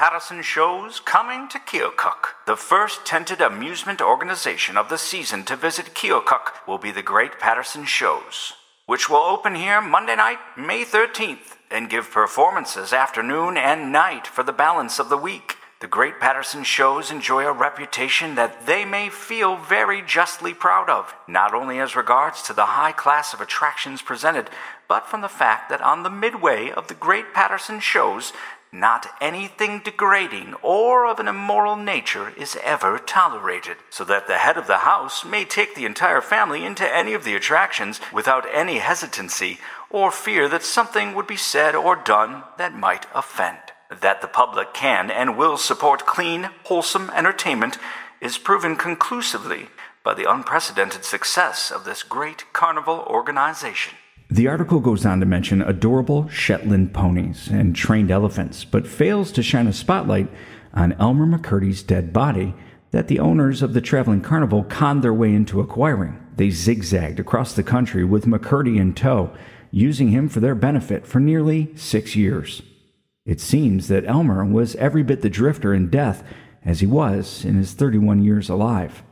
Patterson 0.00 0.40
Show's 0.40 0.98
coming 0.98 1.46
to 1.50 1.58
Keokuk. 1.58 2.32
The 2.46 2.56
first 2.56 3.04
tented 3.04 3.42
amusement 3.42 4.00
organization 4.00 4.78
of 4.78 4.88
the 4.88 4.96
season 4.96 5.44
to 5.44 5.56
visit 5.56 5.92
Keokuk 5.94 6.66
will 6.66 6.78
be 6.78 6.90
the 6.90 7.02
Great 7.02 7.38
Patterson 7.38 7.84
Shows, 7.84 8.54
which 8.86 9.10
will 9.10 9.18
open 9.18 9.54
here 9.54 9.82
Monday 9.82 10.16
night, 10.16 10.38
May 10.56 10.86
13th, 10.86 11.58
and 11.70 11.90
give 11.90 12.10
performances 12.10 12.94
afternoon 12.94 13.58
and 13.58 13.92
night 13.92 14.26
for 14.26 14.42
the 14.42 14.54
balance 14.54 14.98
of 14.98 15.10
the 15.10 15.18
week. 15.18 15.56
The 15.82 15.86
Great 15.86 16.18
Patterson 16.18 16.64
Shows 16.64 17.10
enjoy 17.10 17.44
a 17.44 17.52
reputation 17.52 18.36
that 18.36 18.64
they 18.66 18.86
may 18.86 19.10
feel 19.10 19.56
very 19.56 20.00
justly 20.00 20.54
proud 20.54 20.88
of, 20.88 21.14
not 21.28 21.52
only 21.52 21.78
as 21.78 21.94
regards 21.94 22.42
to 22.44 22.54
the 22.54 22.66
high 22.66 22.92
class 22.92 23.34
of 23.34 23.42
attractions 23.42 24.00
presented, 24.00 24.48
but 24.88 25.06
from 25.06 25.20
the 25.20 25.28
fact 25.28 25.68
that 25.68 25.82
on 25.82 26.02
the 26.02 26.10
midway 26.10 26.70
of 26.70 26.88
the 26.88 26.94
Great 26.94 27.34
Patterson 27.34 27.80
Shows, 27.80 28.32
not 28.72 29.06
anything 29.20 29.80
degrading 29.84 30.54
or 30.62 31.06
of 31.06 31.18
an 31.18 31.28
immoral 31.28 31.76
nature 31.76 32.32
is 32.36 32.56
ever 32.62 32.98
tolerated, 32.98 33.76
so 33.90 34.04
that 34.04 34.26
the 34.26 34.38
head 34.38 34.56
of 34.56 34.66
the 34.66 34.78
house 34.78 35.24
may 35.24 35.44
take 35.44 35.74
the 35.74 35.84
entire 35.84 36.20
family 36.20 36.64
into 36.64 36.94
any 36.94 37.12
of 37.12 37.24
the 37.24 37.34
attractions 37.34 38.00
without 38.12 38.46
any 38.52 38.78
hesitancy 38.78 39.58
or 39.90 40.10
fear 40.10 40.48
that 40.48 40.62
something 40.62 41.14
would 41.14 41.26
be 41.26 41.36
said 41.36 41.74
or 41.74 41.96
done 41.96 42.44
that 42.58 42.74
might 42.74 43.06
offend. 43.14 43.58
That 44.00 44.20
the 44.20 44.28
public 44.28 44.72
can 44.72 45.10
and 45.10 45.36
will 45.36 45.56
support 45.56 46.06
clean, 46.06 46.50
wholesome 46.64 47.10
entertainment 47.10 47.76
is 48.20 48.38
proven 48.38 48.76
conclusively 48.76 49.68
by 50.04 50.14
the 50.14 50.30
unprecedented 50.30 51.04
success 51.04 51.70
of 51.70 51.84
this 51.84 52.02
great 52.02 52.44
carnival 52.52 53.04
organization. 53.08 53.94
The 54.32 54.46
article 54.46 54.78
goes 54.78 55.04
on 55.04 55.18
to 55.18 55.26
mention 55.26 55.60
adorable 55.60 56.28
Shetland 56.28 56.94
ponies 56.94 57.48
and 57.48 57.74
trained 57.74 58.12
elephants, 58.12 58.64
but 58.64 58.86
fails 58.86 59.32
to 59.32 59.42
shine 59.42 59.66
a 59.66 59.72
spotlight 59.72 60.28
on 60.72 60.92
Elmer 61.00 61.26
McCurdy's 61.26 61.82
dead 61.82 62.12
body 62.12 62.54
that 62.92 63.08
the 63.08 63.18
owners 63.18 63.60
of 63.60 63.74
the 63.74 63.80
traveling 63.80 64.20
carnival 64.20 64.62
conned 64.62 65.02
their 65.02 65.12
way 65.12 65.34
into 65.34 65.60
acquiring. 65.60 66.24
They 66.36 66.50
zigzagged 66.50 67.18
across 67.18 67.54
the 67.54 67.64
country 67.64 68.04
with 68.04 68.26
McCurdy 68.26 68.78
in 68.78 68.94
tow, 68.94 69.32
using 69.72 70.10
him 70.10 70.28
for 70.28 70.38
their 70.38 70.54
benefit 70.54 71.08
for 71.08 71.18
nearly 71.18 71.76
six 71.76 72.14
years. 72.14 72.62
It 73.26 73.40
seems 73.40 73.88
that 73.88 74.06
Elmer 74.06 74.44
was 74.44 74.76
every 74.76 75.02
bit 75.02 75.22
the 75.22 75.28
drifter 75.28 75.74
in 75.74 75.90
death 75.90 76.22
as 76.64 76.78
he 76.78 76.86
was 76.86 77.44
in 77.44 77.56
his 77.56 77.72
31 77.72 78.22
years 78.22 78.48
alive. 78.48 79.02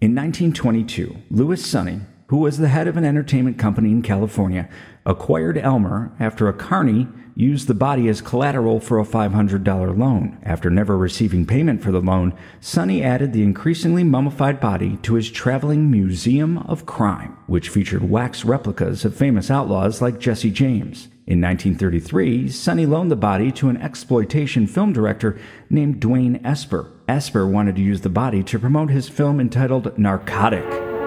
In 0.00 0.14
1922, 0.14 1.16
Louis 1.30 1.60
Sonney, 1.60 2.02
who 2.28 2.38
was 2.38 2.58
the 2.58 2.68
head 2.68 2.86
of 2.86 2.96
an 2.96 3.04
entertainment 3.04 3.58
company 3.58 3.90
in 3.90 4.02
California, 4.02 4.68
acquired 5.04 5.58
Elmer 5.58 6.12
after 6.20 6.48
a 6.48 6.52
carney 6.52 7.08
used 7.34 7.68
the 7.68 7.74
body 7.74 8.08
as 8.08 8.20
collateral 8.20 8.80
for 8.80 8.98
a 8.98 9.04
$500 9.04 9.96
loan. 9.96 10.36
After 10.42 10.68
never 10.70 10.98
receiving 10.98 11.46
payment 11.46 11.82
for 11.82 11.92
the 11.92 12.00
loan, 12.00 12.34
Sonney 12.60 13.02
added 13.02 13.32
the 13.32 13.44
increasingly 13.44 14.02
mummified 14.02 14.60
body 14.60 14.98
to 15.02 15.14
his 15.14 15.30
traveling 15.30 15.88
museum 15.88 16.58
of 16.58 16.84
crime, 16.84 17.38
which 17.46 17.68
featured 17.68 18.10
wax 18.10 18.44
replicas 18.44 19.04
of 19.04 19.14
famous 19.14 19.50
outlaws 19.50 20.02
like 20.02 20.18
Jesse 20.18 20.50
James. 20.50 21.08
In 21.28 21.40
1933, 21.40 22.48
Sonney 22.48 22.86
loaned 22.86 23.10
the 23.10 23.16
body 23.16 23.52
to 23.52 23.68
an 23.68 23.76
exploitation 23.76 24.66
film 24.66 24.92
director 24.92 25.38
named 25.70 26.00
Dwain 26.00 26.44
Esper. 26.44 26.90
Esper 27.06 27.46
wanted 27.46 27.76
to 27.76 27.82
use 27.82 28.00
the 28.00 28.08
body 28.08 28.42
to 28.42 28.58
promote 28.58 28.90
his 28.90 29.08
film 29.08 29.38
entitled 29.38 29.96
Narcotic. 29.96 30.97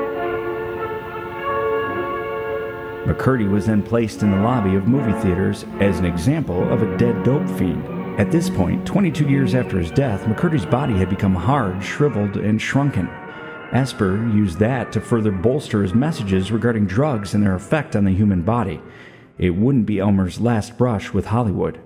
McCurdy 3.05 3.50
was 3.50 3.65
then 3.65 3.81
placed 3.81 4.22
in 4.22 4.29
the 4.29 4.38
lobby 4.38 4.75
of 4.75 4.88
movie 4.88 5.20
theaters 5.22 5.65
as 5.79 5.98
an 5.98 6.05
example 6.05 6.72
of 6.72 6.84
a 6.84 6.98
dead 6.98 7.24
dope 7.24 7.50
fiend. 7.58 7.84
At 8.20 8.31
this 8.31 8.48
point, 8.48 8.86
22 8.86 9.27
years 9.27 9.55
after 9.55 9.79
his 9.79 9.89
death, 9.89 10.22
McCurdy's 10.25 10.67
body 10.67 10.93
had 10.93 11.10
become 11.10 11.34
hard, 11.34 11.84
shriveled, 11.84 12.38
and 12.38 12.62
shrunken. 12.62 13.10
Esper 13.72 14.17
used 14.36 14.60
that 14.60 14.91
to 14.91 15.01
further 15.01 15.31
bolster 15.31 15.81
his 15.81 15.96
messages 15.96 16.51
regarding 16.51 16.86
drugs 16.86 17.34
and 17.34 17.43
their 17.43 17.55
effect 17.55 17.96
on 17.96 18.03
the 18.05 18.13
human 18.13 18.43
body. 18.43 18.79
It 19.39 19.55
wouldn't 19.55 19.88
be 19.88 19.98
Elmer's 19.98 20.39
last 20.39 20.77
brush 20.77 21.12
with 21.12 21.27
Hollywood. 21.27 21.79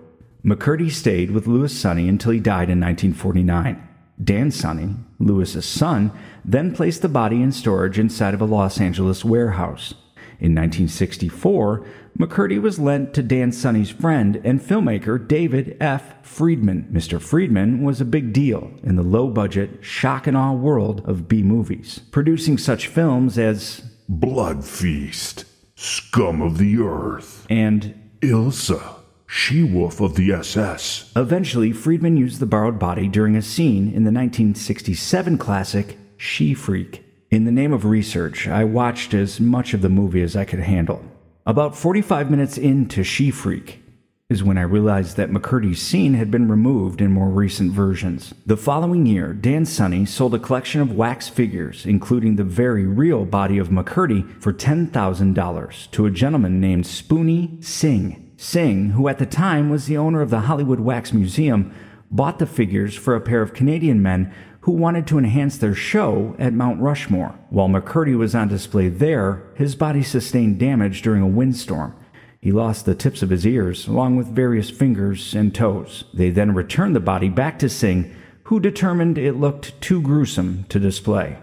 McCurdy 0.43 0.91
stayed 0.91 1.31
with 1.31 1.47
Louis 1.47 1.73
Sonney 1.73 2.09
until 2.09 2.33
he 2.33 2.39
died 2.41 2.69
in 2.69 2.81
1949. 2.81 3.87
Dan 4.21 4.51
Sonney, 4.51 4.95
Louis's 5.19 5.65
son, 5.65 6.11
then 6.43 6.75
placed 6.75 7.01
the 7.01 7.07
body 7.07 7.41
in 7.41 7.53
storage 7.53 7.97
inside 7.97 8.33
of 8.33 8.41
a 8.41 8.45
Los 8.45 8.81
Angeles 8.81 9.23
warehouse. 9.23 9.93
In 10.39 10.53
1964, 10.53 11.85
McCurdy 12.17 12.61
was 12.61 12.79
lent 12.79 13.13
to 13.13 13.23
Dan 13.23 13.51
Sonney's 13.51 13.89
friend 13.89 14.41
and 14.43 14.61
filmmaker 14.61 15.25
David 15.25 15.75
F. 15.79 16.15
Friedman. 16.25 16.89
Mr. 16.91 17.21
Friedman 17.21 17.83
was 17.83 17.99
a 17.99 18.05
big 18.05 18.33
deal 18.33 18.71
in 18.83 18.95
the 18.95 19.03
low 19.03 19.27
budget, 19.27 19.83
shock 19.83 20.27
and 20.27 20.35
awe 20.35 20.53
world 20.53 21.01
of 21.05 21.27
B 21.27 21.43
movies, 21.43 22.01
producing 22.11 22.57
such 22.57 22.87
films 22.87 23.37
as 23.37 23.81
Blood 24.07 24.63
Feast, 24.63 25.45
Scum 25.75 26.41
of 26.41 26.57
the 26.57 26.79
Earth, 26.79 27.45
and 27.49 27.95
Ilsa, 28.21 28.95
She 29.27 29.63
Wolf 29.63 29.99
of 29.99 30.15
the 30.15 30.31
SS. 30.31 31.11
Eventually, 31.15 31.71
Friedman 31.71 32.17
used 32.17 32.39
the 32.39 32.45
borrowed 32.45 32.79
body 32.79 33.07
during 33.07 33.35
a 33.35 33.41
scene 33.41 33.87
in 33.87 34.03
the 34.03 34.11
1967 34.11 35.37
classic 35.37 35.97
She 36.17 36.53
Freak. 36.53 37.04
In 37.35 37.43
the 37.43 37.51
name 37.51 37.73
of 37.73 37.83
research, 37.83 38.47
I 38.47 38.63
watched 38.63 39.13
as 39.13 39.41
much 39.41 39.73
of 39.73 39.81
the 39.81 39.89
movie 39.89 40.21
as 40.21 40.37
I 40.37 40.45
could 40.45 40.61
handle. 40.61 41.03
About 41.45 41.75
45 41.75 42.31
minutes 42.31 42.57
into 42.57 43.03
She 43.03 43.29
Freak 43.29 43.83
is 44.29 44.41
when 44.41 44.57
I 44.57 44.61
realized 44.61 45.17
that 45.17 45.31
McCurdy's 45.31 45.81
scene 45.81 46.13
had 46.13 46.31
been 46.31 46.47
removed 46.47 47.01
in 47.01 47.11
more 47.11 47.27
recent 47.27 47.73
versions. 47.73 48.33
The 48.45 48.55
following 48.55 49.05
year, 49.05 49.33
Dan 49.33 49.65
Sonney 49.65 50.05
sold 50.05 50.33
a 50.33 50.39
collection 50.39 50.79
of 50.79 50.95
wax 50.95 51.27
figures, 51.27 51.85
including 51.85 52.37
the 52.37 52.45
very 52.45 52.85
real 52.85 53.25
body 53.25 53.57
of 53.57 53.67
McCurdy, 53.67 54.41
for 54.41 54.53
$10,000 54.53 55.91
to 55.91 56.05
a 56.05 56.11
gentleman 56.11 56.61
named 56.61 56.87
Spoony 56.87 57.57
Singh. 57.59 58.31
Singh, 58.37 58.91
who 58.91 59.09
at 59.09 59.19
the 59.19 59.25
time 59.25 59.69
was 59.69 59.87
the 59.87 59.97
owner 59.97 60.21
of 60.21 60.29
the 60.29 60.39
Hollywood 60.39 60.79
Wax 60.79 61.11
Museum, 61.11 61.73
bought 62.09 62.39
the 62.39 62.45
figures 62.45 62.95
for 62.95 63.13
a 63.13 63.19
pair 63.19 63.41
of 63.41 63.53
Canadian 63.53 64.01
men 64.01 64.33
who 64.65 64.71
wanted 64.71 65.05
to 65.05 65.19
enhance 65.19 65.59
their 65.59 65.75
show 65.75 66.35
at 66.39 66.51
Mount 66.51 66.81
Rushmore. 66.81 67.35
While 67.51 67.67
McCurdy 67.69 68.17
was 68.17 68.33
on 68.33 68.47
display 68.47 68.89
there, 68.89 69.43
his 69.53 69.75
body 69.75 70.01
sustained 70.01 70.57
damage 70.57 71.03
during 71.03 71.21
a 71.21 71.27
windstorm. 71.27 71.95
He 72.41 72.51
lost 72.51 72.87
the 72.87 72.95
tips 72.95 73.21
of 73.21 73.29
his 73.29 73.45
ears, 73.45 73.87
along 73.87 74.15
with 74.15 74.25
various 74.25 74.71
fingers 74.71 75.35
and 75.35 75.53
toes. 75.53 76.05
They 76.15 76.31
then 76.31 76.55
returned 76.55 76.95
the 76.95 76.99
body 76.99 77.29
back 77.29 77.59
to 77.59 77.69
Singh, 77.69 78.15
who 78.45 78.59
determined 78.59 79.19
it 79.19 79.33
looked 79.33 79.79
too 79.81 80.01
gruesome 80.01 80.65
to 80.69 80.79
display. 80.79 81.37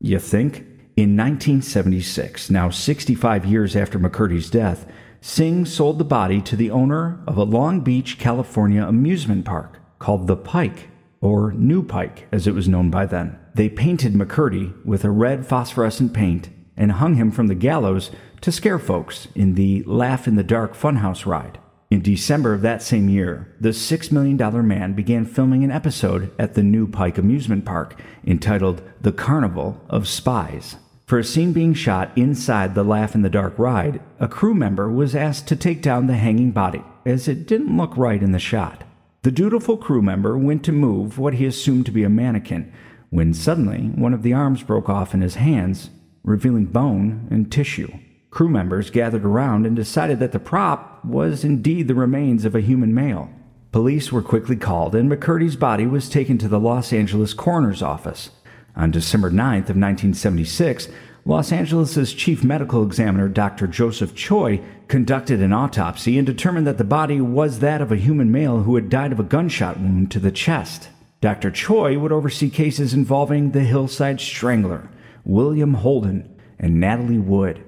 You 0.00 0.18
think? 0.18 0.66
In 0.96 1.16
1976, 1.16 2.50
now 2.50 2.68
65 2.68 3.46
years 3.46 3.76
after 3.76 4.00
McCurdy's 4.00 4.50
death, 4.50 4.90
Singh 5.20 5.66
sold 5.66 5.98
the 5.98 6.04
body 6.04 6.40
to 6.42 6.56
the 6.56 6.72
owner 6.72 7.22
of 7.28 7.36
a 7.36 7.44
Long 7.44 7.82
Beach, 7.82 8.18
California 8.18 8.84
amusement 8.84 9.44
park 9.44 9.78
called 10.00 10.26
The 10.26 10.36
Pike 10.36 10.88
or 11.20 11.52
New 11.52 11.82
Pike 11.82 12.26
as 12.32 12.46
it 12.46 12.54
was 12.54 12.68
known 12.68 12.90
by 12.90 13.06
then. 13.06 13.38
They 13.54 13.68
painted 13.68 14.14
McCurdy 14.14 14.84
with 14.84 15.04
a 15.04 15.10
red 15.10 15.46
phosphorescent 15.46 16.12
paint 16.12 16.48
and 16.76 16.92
hung 16.92 17.14
him 17.14 17.30
from 17.30 17.48
the 17.48 17.54
gallows 17.54 18.10
to 18.40 18.52
scare 18.52 18.78
folks 18.78 19.28
in 19.34 19.54
the 19.54 19.82
Laugh 19.84 20.26
in 20.26 20.36
the 20.36 20.42
Dark 20.42 20.74
Funhouse 20.74 21.26
ride. 21.26 21.58
In 21.90 22.02
December 22.02 22.54
of 22.54 22.62
that 22.62 22.82
same 22.82 23.08
year, 23.08 23.52
the 23.60 23.70
$6 23.70 24.12
million 24.12 24.66
man 24.66 24.92
began 24.92 25.26
filming 25.26 25.64
an 25.64 25.72
episode 25.72 26.32
at 26.38 26.54
the 26.54 26.62
New 26.62 26.86
Pike 26.86 27.18
amusement 27.18 27.64
park 27.64 28.00
entitled 28.24 28.80
The 29.00 29.12
Carnival 29.12 29.80
of 29.90 30.06
Spies. 30.06 30.76
For 31.06 31.18
a 31.18 31.24
scene 31.24 31.52
being 31.52 31.74
shot 31.74 32.12
inside 32.14 32.76
the 32.76 32.84
Laugh 32.84 33.16
in 33.16 33.22
the 33.22 33.28
Dark 33.28 33.58
ride, 33.58 34.00
a 34.20 34.28
crew 34.28 34.54
member 34.54 34.88
was 34.88 35.16
asked 35.16 35.48
to 35.48 35.56
take 35.56 35.82
down 35.82 36.06
the 36.06 36.14
hanging 36.14 36.52
body, 36.52 36.84
as 37.04 37.26
it 37.26 37.48
didn't 37.48 37.76
look 37.76 37.96
right 37.96 38.22
in 38.22 38.30
the 38.30 38.38
shot. 38.38 38.84
The 39.22 39.30
dutiful 39.30 39.76
crew 39.76 40.00
member 40.00 40.38
went 40.38 40.64
to 40.64 40.72
move 40.72 41.18
what 41.18 41.34
he 41.34 41.44
assumed 41.44 41.84
to 41.84 41.92
be 41.92 42.04
a 42.04 42.08
mannequin 42.08 42.72
when 43.10 43.34
suddenly 43.34 43.88
one 43.88 44.14
of 44.14 44.22
the 44.22 44.32
arms 44.32 44.62
broke 44.62 44.88
off 44.88 45.12
in 45.12 45.20
his 45.20 45.34
hands, 45.34 45.90
revealing 46.24 46.64
bone 46.64 47.28
and 47.30 47.52
tissue. 47.52 47.92
Crew 48.30 48.48
members 48.48 48.88
gathered 48.88 49.26
around 49.26 49.66
and 49.66 49.76
decided 49.76 50.20
that 50.20 50.32
the 50.32 50.38
prop 50.38 51.04
was 51.04 51.44
indeed 51.44 51.86
the 51.86 51.94
remains 51.94 52.46
of 52.46 52.54
a 52.54 52.62
human 52.62 52.94
male. 52.94 53.28
Police 53.72 54.10
were 54.10 54.22
quickly 54.22 54.56
called, 54.56 54.94
and 54.94 55.10
McCurdy's 55.10 55.56
body 55.56 55.86
was 55.86 56.08
taken 56.08 56.38
to 56.38 56.48
the 56.48 56.58
Los 56.58 56.90
Angeles 56.90 57.34
coroner's 57.34 57.82
office. 57.82 58.30
On 58.74 58.90
December 58.90 59.30
9th 59.30 59.68
of 59.68 59.76
1976, 59.76 60.88
Los 61.26 61.52
Angeles' 61.52 62.14
chief 62.14 62.42
medical 62.42 62.82
examiner, 62.82 63.28
Dr. 63.28 63.66
Joseph 63.66 64.14
Choi, 64.14 64.60
conducted 64.88 65.42
an 65.42 65.52
autopsy 65.52 66.16
and 66.16 66.26
determined 66.26 66.66
that 66.66 66.78
the 66.78 66.84
body 66.84 67.20
was 67.20 67.58
that 67.58 67.82
of 67.82 67.92
a 67.92 67.96
human 67.96 68.32
male 68.32 68.62
who 68.62 68.74
had 68.74 68.88
died 68.88 69.12
of 69.12 69.20
a 69.20 69.24
gunshot 69.24 69.78
wound 69.78 70.10
to 70.10 70.18
the 70.18 70.30
chest. 70.30 70.88
Dr. 71.20 71.50
Choi 71.50 71.98
would 71.98 72.12
oversee 72.12 72.48
cases 72.48 72.94
involving 72.94 73.50
the 73.50 73.60
Hillside 73.60 74.20
Strangler, 74.20 74.88
William 75.24 75.74
Holden, 75.74 76.34
and 76.58 76.80
Natalie 76.80 77.18
Wood. 77.18 77.62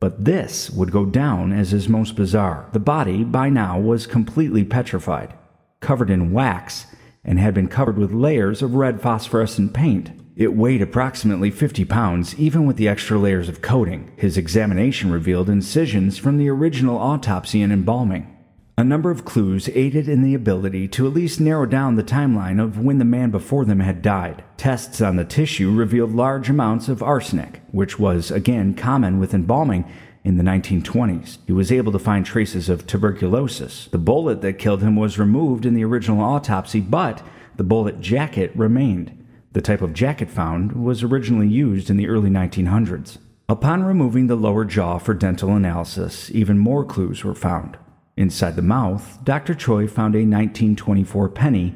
But 0.00 0.24
this 0.24 0.70
would 0.70 0.90
go 0.90 1.04
down 1.04 1.52
as 1.52 1.70
his 1.70 1.88
most 1.88 2.16
bizarre. 2.16 2.68
The 2.72 2.78
body, 2.78 3.22
by 3.22 3.50
now, 3.50 3.78
was 3.78 4.06
completely 4.06 4.64
petrified, 4.64 5.34
covered 5.80 6.08
in 6.08 6.32
wax, 6.32 6.86
and 7.22 7.38
had 7.38 7.52
been 7.52 7.68
covered 7.68 7.98
with 7.98 8.12
layers 8.12 8.62
of 8.62 8.74
red 8.74 9.02
phosphorescent 9.02 9.74
paint. 9.74 10.10
It 10.36 10.56
weighed 10.56 10.82
approximately 10.82 11.52
50 11.52 11.84
pounds, 11.84 12.34
even 12.36 12.66
with 12.66 12.76
the 12.76 12.88
extra 12.88 13.16
layers 13.16 13.48
of 13.48 13.62
coating. 13.62 14.10
His 14.16 14.36
examination 14.36 15.12
revealed 15.12 15.48
incisions 15.48 16.18
from 16.18 16.38
the 16.38 16.48
original 16.48 16.98
autopsy 16.98 17.62
and 17.62 17.72
embalming. 17.72 18.30
A 18.76 18.82
number 18.82 19.12
of 19.12 19.24
clues 19.24 19.68
aided 19.72 20.08
in 20.08 20.22
the 20.22 20.34
ability 20.34 20.88
to 20.88 21.06
at 21.06 21.12
least 21.12 21.40
narrow 21.40 21.66
down 21.66 21.94
the 21.94 22.02
timeline 22.02 22.60
of 22.60 22.80
when 22.80 22.98
the 22.98 23.04
man 23.04 23.30
before 23.30 23.64
them 23.64 23.78
had 23.78 24.02
died. 24.02 24.42
Tests 24.56 25.00
on 25.00 25.14
the 25.14 25.24
tissue 25.24 25.70
revealed 25.70 26.12
large 26.12 26.50
amounts 26.50 26.88
of 26.88 27.00
arsenic, 27.00 27.60
which 27.70 28.00
was 28.00 28.32
again 28.32 28.74
common 28.74 29.20
with 29.20 29.34
embalming 29.34 29.84
in 30.24 30.36
the 30.36 30.42
1920s. 30.42 31.38
He 31.46 31.52
was 31.52 31.70
able 31.70 31.92
to 31.92 31.98
find 32.00 32.26
traces 32.26 32.68
of 32.68 32.88
tuberculosis. 32.88 33.86
The 33.92 33.98
bullet 33.98 34.40
that 34.40 34.58
killed 34.58 34.82
him 34.82 34.96
was 34.96 35.16
removed 35.16 35.64
in 35.64 35.74
the 35.74 35.84
original 35.84 36.20
autopsy, 36.20 36.80
but 36.80 37.22
the 37.54 37.62
bullet 37.62 38.00
jacket 38.00 38.50
remained. 38.56 39.23
The 39.54 39.62
type 39.62 39.82
of 39.82 39.94
jacket 39.94 40.30
found 40.30 40.72
was 40.72 41.04
originally 41.04 41.46
used 41.46 41.88
in 41.88 41.96
the 41.96 42.08
early 42.08 42.28
1900s. 42.28 43.18
Upon 43.48 43.84
removing 43.84 44.26
the 44.26 44.34
lower 44.34 44.64
jaw 44.64 44.98
for 44.98 45.14
dental 45.14 45.50
analysis, 45.50 46.28
even 46.32 46.58
more 46.58 46.84
clues 46.84 47.22
were 47.22 47.36
found. 47.36 47.78
Inside 48.16 48.56
the 48.56 48.62
mouth, 48.62 49.20
Dr. 49.22 49.54
Choi 49.54 49.86
found 49.86 50.16
a 50.16 50.26
1924 50.26 51.28
penny 51.28 51.74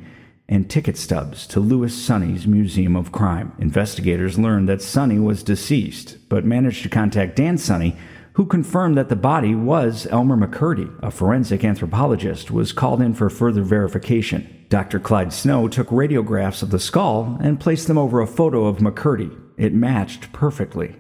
and 0.49 0.69
ticket 0.69 0.97
stubs 0.97 1.47
to 1.47 1.61
Louis 1.61 1.95
Sonney's 1.95 2.49
Museum 2.49 2.97
of 2.97 3.13
Crime. 3.13 3.53
Investigators 3.61 4.41
learned 4.41 4.69
that 4.69 4.83
Sonney 4.83 5.21
was 5.21 5.45
deceased, 5.45 6.17
but 6.29 6.45
managed 6.45 6.83
to 6.83 6.89
contact 6.89 7.37
Dan 7.37 7.59
Sonny, 7.59 7.97
who 8.33 8.47
confirmed 8.47 8.97
that 8.97 9.09
the 9.09 9.15
body 9.15 9.55
was 9.55 10.09
Elmer 10.11 10.37
McCurdy. 10.37 10.93
A 11.01 11.13
forensic 11.13 11.65
anthropologist 11.65 12.51
was 12.51 12.73
called 12.73 13.01
in 13.01 13.15
for 13.15 13.31
further 13.31 13.63
verification. 13.63 14.58
Dr. 14.69 15.01
Clyde 15.01 15.33
Snow 15.33 15.67
took 15.67 15.89
radiographs 15.89 16.63
of 16.63 16.71
the 16.71 16.79
skull 16.79 17.39
and 17.41 17.59
placed 17.59 17.89
them 17.89 17.97
over 17.97 18.21
a 18.21 18.27
photo 18.27 18.67
of 18.67 18.79
McCurdy. 18.79 19.35
It 19.57 19.73
matched 19.73 20.31
perfectly. 20.33 20.97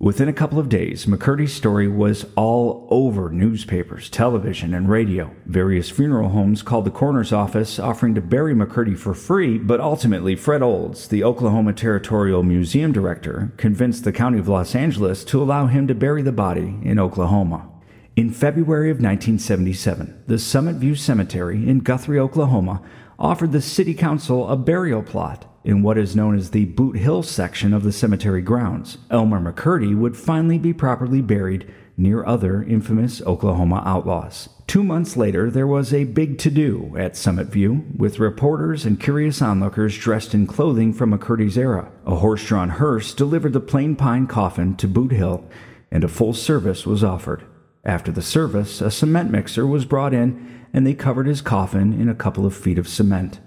Within 0.00 0.28
a 0.28 0.32
couple 0.32 0.58
of 0.58 0.68
days, 0.68 1.06
McCurdy's 1.06 1.52
story 1.52 1.86
was 1.86 2.26
all 2.34 2.88
over 2.90 3.30
newspapers, 3.30 4.10
television, 4.10 4.74
and 4.74 4.88
radio. 4.88 5.30
Various 5.46 5.88
funeral 5.88 6.30
homes 6.30 6.62
called 6.62 6.84
the 6.84 6.90
coroner's 6.90 7.32
office 7.32 7.78
offering 7.78 8.16
to 8.16 8.20
bury 8.20 8.52
McCurdy 8.52 8.98
for 8.98 9.14
free, 9.14 9.56
but 9.56 9.78
ultimately, 9.78 10.34
Fred 10.34 10.60
Olds, 10.60 11.06
the 11.06 11.22
Oklahoma 11.22 11.72
Territorial 11.74 12.42
Museum 12.42 12.90
director, 12.90 13.52
convinced 13.56 14.02
the 14.02 14.10
County 14.10 14.40
of 14.40 14.48
Los 14.48 14.74
Angeles 14.74 15.22
to 15.26 15.40
allow 15.40 15.66
him 15.66 15.86
to 15.86 15.94
bury 15.94 16.22
the 16.22 16.32
body 16.32 16.80
in 16.82 16.98
Oklahoma. 16.98 17.68
In 18.16 18.30
February 18.30 18.90
of 18.90 18.96
1977, 18.96 20.24
the 20.26 20.38
Summit 20.40 20.76
View 20.76 20.96
Cemetery 20.96 21.68
in 21.68 21.78
Guthrie, 21.78 22.18
Oklahoma, 22.18 22.82
offered 23.22 23.52
the 23.52 23.62
City 23.62 23.94
Council 23.94 24.50
a 24.50 24.56
burial 24.56 25.00
plot 25.00 25.46
in 25.62 25.80
what 25.80 25.96
is 25.96 26.16
known 26.16 26.36
as 26.36 26.50
the 26.50 26.64
Boot 26.64 26.96
Hill 26.96 27.22
section 27.22 27.72
of 27.72 27.84
the 27.84 27.92
cemetery 27.92 28.42
grounds. 28.42 28.98
Elmer 29.12 29.40
McCurdy 29.40 29.96
would 29.96 30.16
finally 30.16 30.58
be 30.58 30.72
properly 30.72 31.20
buried 31.20 31.72
near 31.96 32.26
other 32.26 32.64
infamous 32.64 33.22
Oklahoma 33.22 33.80
outlaws. 33.86 34.48
Two 34.66 34.82
months 34.82 35.16
later, 35.16 35.52
there 35.52 35.68
was 35.68 35.94
a 35.94 36.02
big 36.02 36.36
to 36.38 36.50
do 36.50 36.96
at 36.98 37.16
Summit 37.16 37.46
View, 37.46 37.84
with 37.96 38.18
reporters 38.18 38.84
and 38.84 38.98
curious 38.98 39.40
onlookers 39.40 39.96
dressed 39.96 40.34
in 40.34 40.48
clothing 40.48 40.92
from 40.92 41.16
McCurdy's 41.16 41.56
era. 41.56 41.92
A 42.04 42.16
horse 42.16 42.44
drawn 42.44 42.70
hearse 42.70 43.14
delivered 43.14 43.52
the 43.52 43.60
plain 43.60 43.94
pine 43.94 44.26
coffin 44.26 44.74
to 44.76 44.88
Boot 44.88 45.12
Hill, 45.12 45.48
and 45.92 46.02
a 46.02 46.08
full 46.08 46.32
service 46.32 46.86
was 46.86 47.04
offered. 47.04 47.44
After 47.84 48.12
the 48.12 48.22
service, 48.22 48.80
a 48.80 48.90
cement 48.90 49.30
mixer 49.30 49.66
was 49.66 49.84
brought 49.84 50.14
in 50.14 50.66
and 50.72 50.86
they 50.86 50.94
covered 50.94 51.26
his 51.26 51.40
coffin 51.40 51.92
in 51.92 52.08
a 52.08 52.14
couple 52.14 52.46
of 52.46 52.56
feet 52.56 52.78
of 52.78 52.88
cement. 52.88 53.40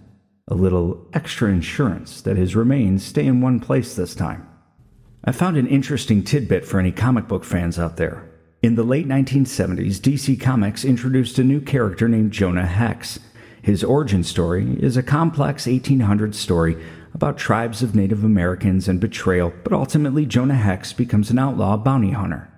A 0.48 0.56
little 0.56 1.08
extra 1.14 1.50
insurance 1.50 2.22
that 2.22 2.38
his 2.38 2.56
remains 2.56 3.04
stay 3.04 3.26
in 3.26 3.42
one 3.42 3.60
place 3.60 3.96
this 3.96 4.14
time. 4.14 4.48
I 5.24 5.32
found 5.32 5.58
an 5.58 5.68
interesting 5.68 6.24
tidbit 6.24 6.66
for 6.66 6.80
any 6.80 6.92
comic 6.92 7.28
book 7.28 7.44
fans 7.44 7.80
out 7.80 7.98
there. 7.98 8.30
In 8.62 8.76
the 8.76 8.84
late 8.84 9.08
1970s, 9.08 10.00
DC 10.00 10.40
Comics 10.40 10.86
introduced 10.86 11.40
a 11.40 11.44
new 11.44 11.62
character 11.62 12.08
named 12.08 12.32
Jonah 12.32 12.66
Hex. 12.66 13.20
His 13.62 13.84
origin 13.84 14.24
story 14.24 14.78
is 14.80 14.98
a 14.98 15.04
complex 15.04 15.66
1800s 15.66 16.36
story 16.36 16.78
about 17.14 17.38
tribes 17.38 17.82
of 17.82 17.96
Native 17.96 18.24
Americans 18.24 18.88
and 18.88 19.00
betrayal, 19.00 19.54
but 19.64 19.74
ultimately 19.74 20.26
Jonah 20.26 20.56
Hex 20.56 20.94
becomes 20.94 21.32
an 21.32 21.40
outlaw 21.40 21.78
bounty 21.78 22.12
hunter. 22.12 22.52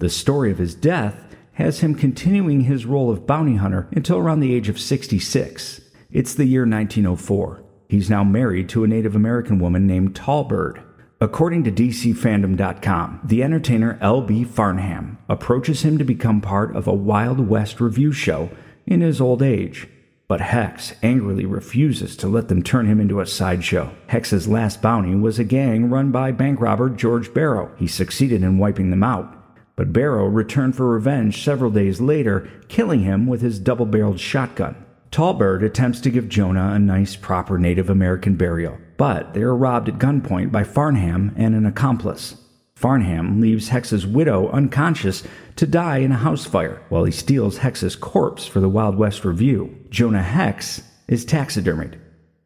The 0.00 0.08
story 0.08 0.50
of 0.50 0.56
his 0.56 0.74
death 0.74 1.36
has 1.52 1.80
him 1.80 1.94
continuing 1.94 2.62
his 2.62 2.86
role 2.86 3.10
of 3.10 3.26
bounty 3.26 3.56
hunter 3.56 3.86
until 3.92 4.16
around 4.16 4.40
the 4.40 4.54
age 4.54 4.70
of 4.70 4.80
66. 4.80 5.82
It's 6.10 6.32
the 6.32 6.46
year 6.46 6.62
1904. 6.62 7.62
He's 7.86 8.08
now 8.08 8.24
married 8.24 8.70
to 8.70 8.82
a 8.82 8.88
Native 8.88 9.14
American 9.14 9.58
woman 9.58 9.86
named 9.86 10.14
Tallbird. 10.14 10.82
According 11.20 11.64
to 11.64 11.70
DCFandom.com, 11.70 13.20
the 13.24 13.42
entertainer 13.42 13.98
L.B. 14.00 14.44
Farnham 14.44 15.18
approaches 15.28 15.82
him 15.82 15.98
to 15.98 16.04
become 16.04 16.40
part 16.40 16.74
of 16.74 16.88
a 16.88 16.94
Wild 16.94 17.46
West 17.46 17.78
revue 17.78 18.10
show 18.10 18.48
in 18.86 19.02
his 19.02 19.20
old 19.20 19.42
age. 19.42 19.86
But 20.28 20.40
Hex 20.40 20.94
angrily 21.02 21.44
refuses 21.44 22.16
to 22.16 22.26
let 22.26 22.48
them 22.48 22.62
turn 22.62 22.86
him 22.86 23.00
into 23.00 23.20
a 23.20 23.26
sideshow. 23.26 23.92
Hex's 24.06 24.48
last 24.48 24.80
bounty 24.80 25.14
was 25.14 25.38
a 25.38 25.44
gang 25.44 25.90
run 25.90 26.10
by 26.10 26.32
bank 26.32 26.58
robber 26.58 26.88
George 26.88 27.34
Barrow. 27.34 27.70
He 27.76 27.86
succeeded 27.86 28.42
in 28.42 28.56
wiping 28.56 28.88
them 28.88 29.02
out. 29.02 29.36
But 29.80 29.94
Barrow 29.94 30.26
returned 30.26 30.76
for 30.76 30.86
revenge 30.86 31.42
several 31.42 31.70
days 31.70 32.02
later, 32.02 32.46
killing 32.68 33.00
him 33.00 33.26
with 33.26 33.40
his 33.40 33.58
double 33.58 33.86
barreled 33.86 34.20
shotgun. 34.20 34.76
Tallbird 35.10 35.62
attempts 35.64 36.02
to 36.02 36.10
give 36.10 36.28
Jonah 36.28 36.72
a 36.74 36.78
nice, 36.78 37.16
proper 37.16 37.56
Native 37.58 37.88
American 37.88 38.36
burial, 38.36 38.76
but 38.98 39.32
they 39.32 39.40
are 39.40 39.56
robbed 39.56 39.88
at 39.88 39.98
gunpoint 39.98 40.52
by 40.52 40.64
Farnham 40.64 41.32
and 41.34 41.54
an 41.54 41.64
accomplice. 41.64 42.36
Farnham 42.74 43.40
leaves 43.40 43.70
Hex's 43.70 44.06
widow 44.06 44.50
unconscious 44.50 45.22
to 45.56 45.66
die 45.66 46.00
in 46.00 46.12
a 46.12 46.16
house 46.16 46.44
fire, 46.44 46.82
while 46.90 47.04
he 47.04 47.10
steals 47.10 47.56
Hex's 47.56 47.96
corpse 47.96 48.46
for 48.46 48.60
the 48.60 48.68
Wild 48.68 48.96
West 48.96 49.24
Revue. 49.24 49.74
Jonah 49.88 50.22
Hex 50.22 50.82
is 51.08 51.24
taxidermied 51.24 51.98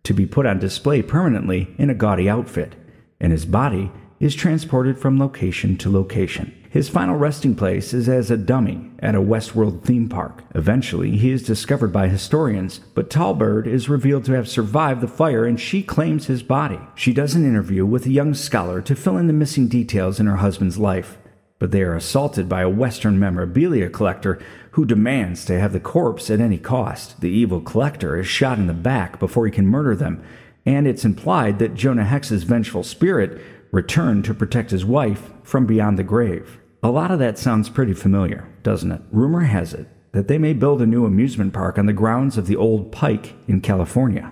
to 0.05 0.15
be 0.15 0.25
put 0.25 0.47
on 0.47 0.61
display 0.61 1.03
permanently 1.03 1.75
in 1.79 1.91
a 1.91 1.95
gaudy 1.95 2.31
outfit, 2.31 2.77
and 3.19 3.33
his 3.33 3.45
body 3.45 3.91
is 4.21 4.37
transported 4.37 4.97
from 4.97 5.19
location 5.19 5.77
to 5.79 5.91
location. 5.91 6.55
His 6.75 6.89
final 6.89 7.15
resting 7.15 7.55
place 7.55 7.95
is 7.95 8.09
as 8.09 8.33
a 8.33 8.37
dummy 8.37 8.91
at 8.99 9.15
a 9.15 9.21
Westworld 9.21 9.85
theme 9.85 10.09
park. 10.09 10.43
Eventually, 10.57 11.17
he 11.17 11.31
is 11.31 11.45
discovered 11.45 11.93
by 11.93 12.09
historians, 12.09 12.81
but 12.95 13.09
Tallbird 13.09 13.69
is 13.69 13.89
revealed 13.89 14.25
to 14.25 14.33
have 14.33 14.49
survived 14.49 15.01
the 15.01 15.07
fire 15.07 15.45
and 15.45 15.61
she 15.61 15.85
claims 15.85 16.27
his 16.27 16.43
body. 16.43 16.81
She 16.97 17.13
does 17.13 17.37
an 17.37 17.47
interview 17.47 17.87
with 17.87 18.07
a 18.07 18.11
young 18.11 18.35
scholar 18.35 18.83
to 18.83 18.97
fill 18.97 19.17
in 19.19 19.29
the 19.29 19.33
missing 19.33 19.69
details 19.69 20.19
in 20.19 20.27
her 20.27 20.39
husband's 20.39 20.77
life, 20.77 21.17
but 21.61 21.71
they 21.71 21.81
are 21.83 21.95
assaulted 21.95 22.49
by 22.49 22.63
a 22.63 22.69
Western 22.69 23.21
memorabilia 23.21 23.89
collector 23.89 24.43
who 24.73 24.85
demands 24.85 25.45
to 25.45 25.61
have 25.61 25.73
the 25.73 25.79
corpse 25.79 26.29
at 26.29 26.41
any 26.41 26.59
cost. 26.59 27.21
The 27.21 27.31
evil 27.31 27.61
collector 27.61 28.19
is 28.19 28.27
shot 28.27 28.59
in 28.59 28.67
the 28.67 28.75
back 28.75 29.21
before 29.21 29.47
he 29.47 29.53
can 29.53 29.69
murder 29.69 29.95
them, 29.95 30.25
and 30.67 30.89
it's 30.89 31.05
implied 31.05 31.61
that 31.61 31.77
Jonah 31.77 32.03
Hex's 32.03 32.43
vengeful 32.43 32.83
spirit 32.83 33.41
returned 33.71 34.25
to 34.25 34.35
protect 34.35 34.73
his 34.73 34.85
wife 34.85 35.31
from 35.45 35.67
beyond 35.67 36.01
the 36.01 36.03
grave. 36.03 36.59
A 36.85 36.91
lot 36.91 37.11
of 37.11 37.19
that 37.19 37.39
sounds 37.39 37.71
pretty 37.71 37.95
familiar, 37.95 38.47
doesn't 38.63 38.93
it? 38.93 39.01
Rumor 39.11 39.41
has 39.41 39.73
it 39.73 39.89
that 40.13 40.29
they 40.29 40.37
may 40.37 40.53
build 40.53 40.83
a 40.83 40.87
new 40.87 41.07
amusement 41.07 41.55
park 41.55 41.79
on 41.79 41.87
the 41.87 41.95
grounds 41.95 42.37
of 42.37 42.47
the 42.47 42.57
old 42.57 42.93
Pike 42.93 43.33
in 43.49 43.63
California. 43.63 44.31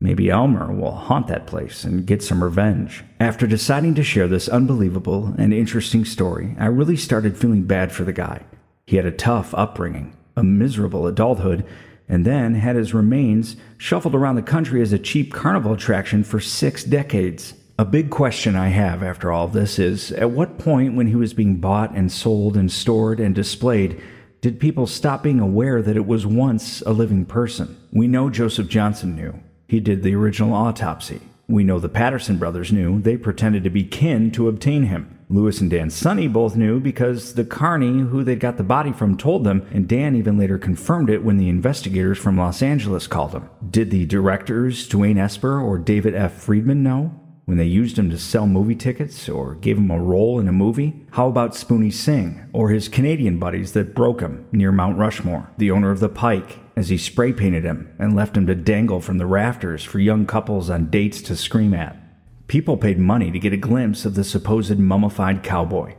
Maybe 0.00 0.30
Elmer 0.30 0.72
will 0.72 0.92
haunt 0.92 1.26
that 1.26 1.48
place 1.48 1.82
and 1.82 2.06
get 2.06 2.22
some 2.22 2.44
revenge. 2.44 3.02
After 3.18 3.48
deciding 3.48 3.96
to 3.96 4.04
share 4.04 4.28
this 4.28 4.48
unbelievable 4.48 5.34
and 5.38 5.52
interesting 5.52 6.04
story, 6.04 6.54
I 6.56 6.66
really 6.66 6.96
started 6.96 7.36
feeling 7.36 7.64
bad 7.64 7.90
for 7.90 8.04
the 8.04 8.12
guy. 8.12 8.44
He 8.86 8.94
had 8.94 9.04
a 9.04 9.10
tough 9.10 9.52
upbringing, 9.52 10.16
a 10.36 10.44
miserable 10.44 11.04
adulthood, 11.04 11.66
and 12.08 12.24
then 12.24 12.54
had 12.54 12.76
his 12.76 12.94
remains 12.94 13.56
shuffled 13.76 14.14
around 14.14 14.36
the 14.36 14.42
country 14.42 14.80
as 14.80 14.92
a 14.92 15.00
cheap 15.00 15.34
carnival 15.34 15.72
attraction 15.72 16.22
for 16.22 16.38
six 16.38 16.84
decades. 16.84 17.54
A 17.80 17.84
big 17.84 18.10
question 18.10 18.56
I 18.56 18.70
have 18.70 19.04
after 19.04 19.30
all 19.30 19.44
of 19.44 19.52
this 19.52 19.78
is 19.78 20.10
at 20.10 20.32
what 20.32 20.58
point, 20.58 20.96
when 20.96 21.06
he 21.06 21.14
was 21.14 21.32
being 21.32 21.58
bought 21.58 21.94
and 21.94 22.10
sold 22.10 22.56
and 22.56 22.72
stored 22.72 23.20
and 23.20 23.32
displayed, 23.32 24.02
did 24.40 24.58
people 24.58 24.88
stop 24.88 25.22
being 25.22 25.38
aware 25.38 25.80
that 25.80 25.96
it 25.96 26.04
was 26.04 26.26
once 26.26 26.80
a 26.82 26.92
living 26.92 27.24
person? 27.24 27.76
We 27.92 28.08
know 28.08 28.30
Joseph 28.30 28.66
Johnson 28.66 29.14
knew. 29.14 29.40
He 29.68 29.78
did 29.78 30.02
the 30.02 30.16
original 30.16 30.54
autopsy. 30.54 31.20
We 31.46 31.62
know 31.62 31.78
the 31.78 31.88
Patterson 31.88 32.36
brothers 32.36 32.72
knew. 32.72 33.00
They 33.00 33.16
pretended 33.16 33.62
to 33.62 33.70
be 33.70 33.84
kin 33.84 34.32
to 34.32 34.48
obtain 34.48 34.82
him. 34.82 35.16
Louis 35.30 35.60
and 35.60 35.70
Dan 35.70 35.88
Sonney 35.88 36.26
both 36.26 36.56
knew 36.56 36.80
because 36.80 37.34
the 37.34 37.44
carney 37.44 38.00
who 38.00 38.24
they 38.24 38.34
got 38.34 38.56
the 38.56 38.64
body 38.64 38.92
from 38.92 39.16
told 39.16 39.44
them, 39.44 39.64
and 39.70 39.86
Dan 39.86 40.16
even 40.16 40.36
later 40.36 40.58
confirmed 40.58 41.10
it 41.10 41.22
when 41.22 41.36
the 41.36 41.48
investigators 41.48 42.18
from 42.18 42.36
Los 42.36 42.60
Angeles 42.60 43.06
called 43.06 43.34
him. 43.34 43.48
Did 43.70 43.92
the 43.92 44.04
directors, 44.04 44.88
Dwain 44.88 45.16
Esper 45.16 45.60
or 45.60 45.78
David 45.78 46.16
F. 46.16 46.32
Friedman, 46.32 46.82
know? 46.82 47.14
When 47.48 47.56
they 47.56 47.64
used 47.64 47.98
him 47.98 48.10
to 48.10 48.18
sell 48.18 48.46
movie 48.46 48.74
tickets 48.74 49.26
or 49.26 49.54
gave 49.54 49.78
him 49.78 49.90
a 49.90 49.98
role 49.98 50.38
in 50.38 50.48
a 50.48 50.52
movie? 50.52 51.06
How 51.12 51.28
about 51.28 51.54
Spoony 51.54 51.90
Singh 51.90 52.46
or 52.52 52.68
his 52.68 52.90
Canadian 52.90 53.38
buddies 53.38 53.72
that 53.72 53.94
broke 53.94 54.20
him 54.20 54.46
near 54.52 54.70
Mount 54.70 54.98
Rushmore, 54.98 55.50
the 55.56 55.70
owner 55.70 55.90
of 55.90 56.00
the 56.00 56.10
Pike, 56.10 56.58
as 56.76 56.90
he 56.90 56.98
spray 56.98 57.32
painted 57.32 57.64
him 57.64 57.90
and 57.98 58.14
left 58.14 58.36
him 58.36 58.46
to 58.48 58.54
dangle 58.54 59.00
from 59.00 59.16
the 59.16 59.24
rafters 59.24 59.82
for 59.82 59.98
young 59.98 60.26
couples 60.26 60.68
on 60.68 60.90
dates 60.90 61.22
to 61.22 61.34
scream 61.34 61.72
at? 61.72 61.96
People 62.48 62.76
paid 62.76 62.98
money 62.98 63.30
to 63.30 63.38
get 63.38 63.54
a 63.54 63.56
glimpse 63.56 64.04
of 64.04 64.14
the 64.14 64.24
supposed 64.24 64.78
mummified 64.78 65.42
cowboy. 65.42 65.94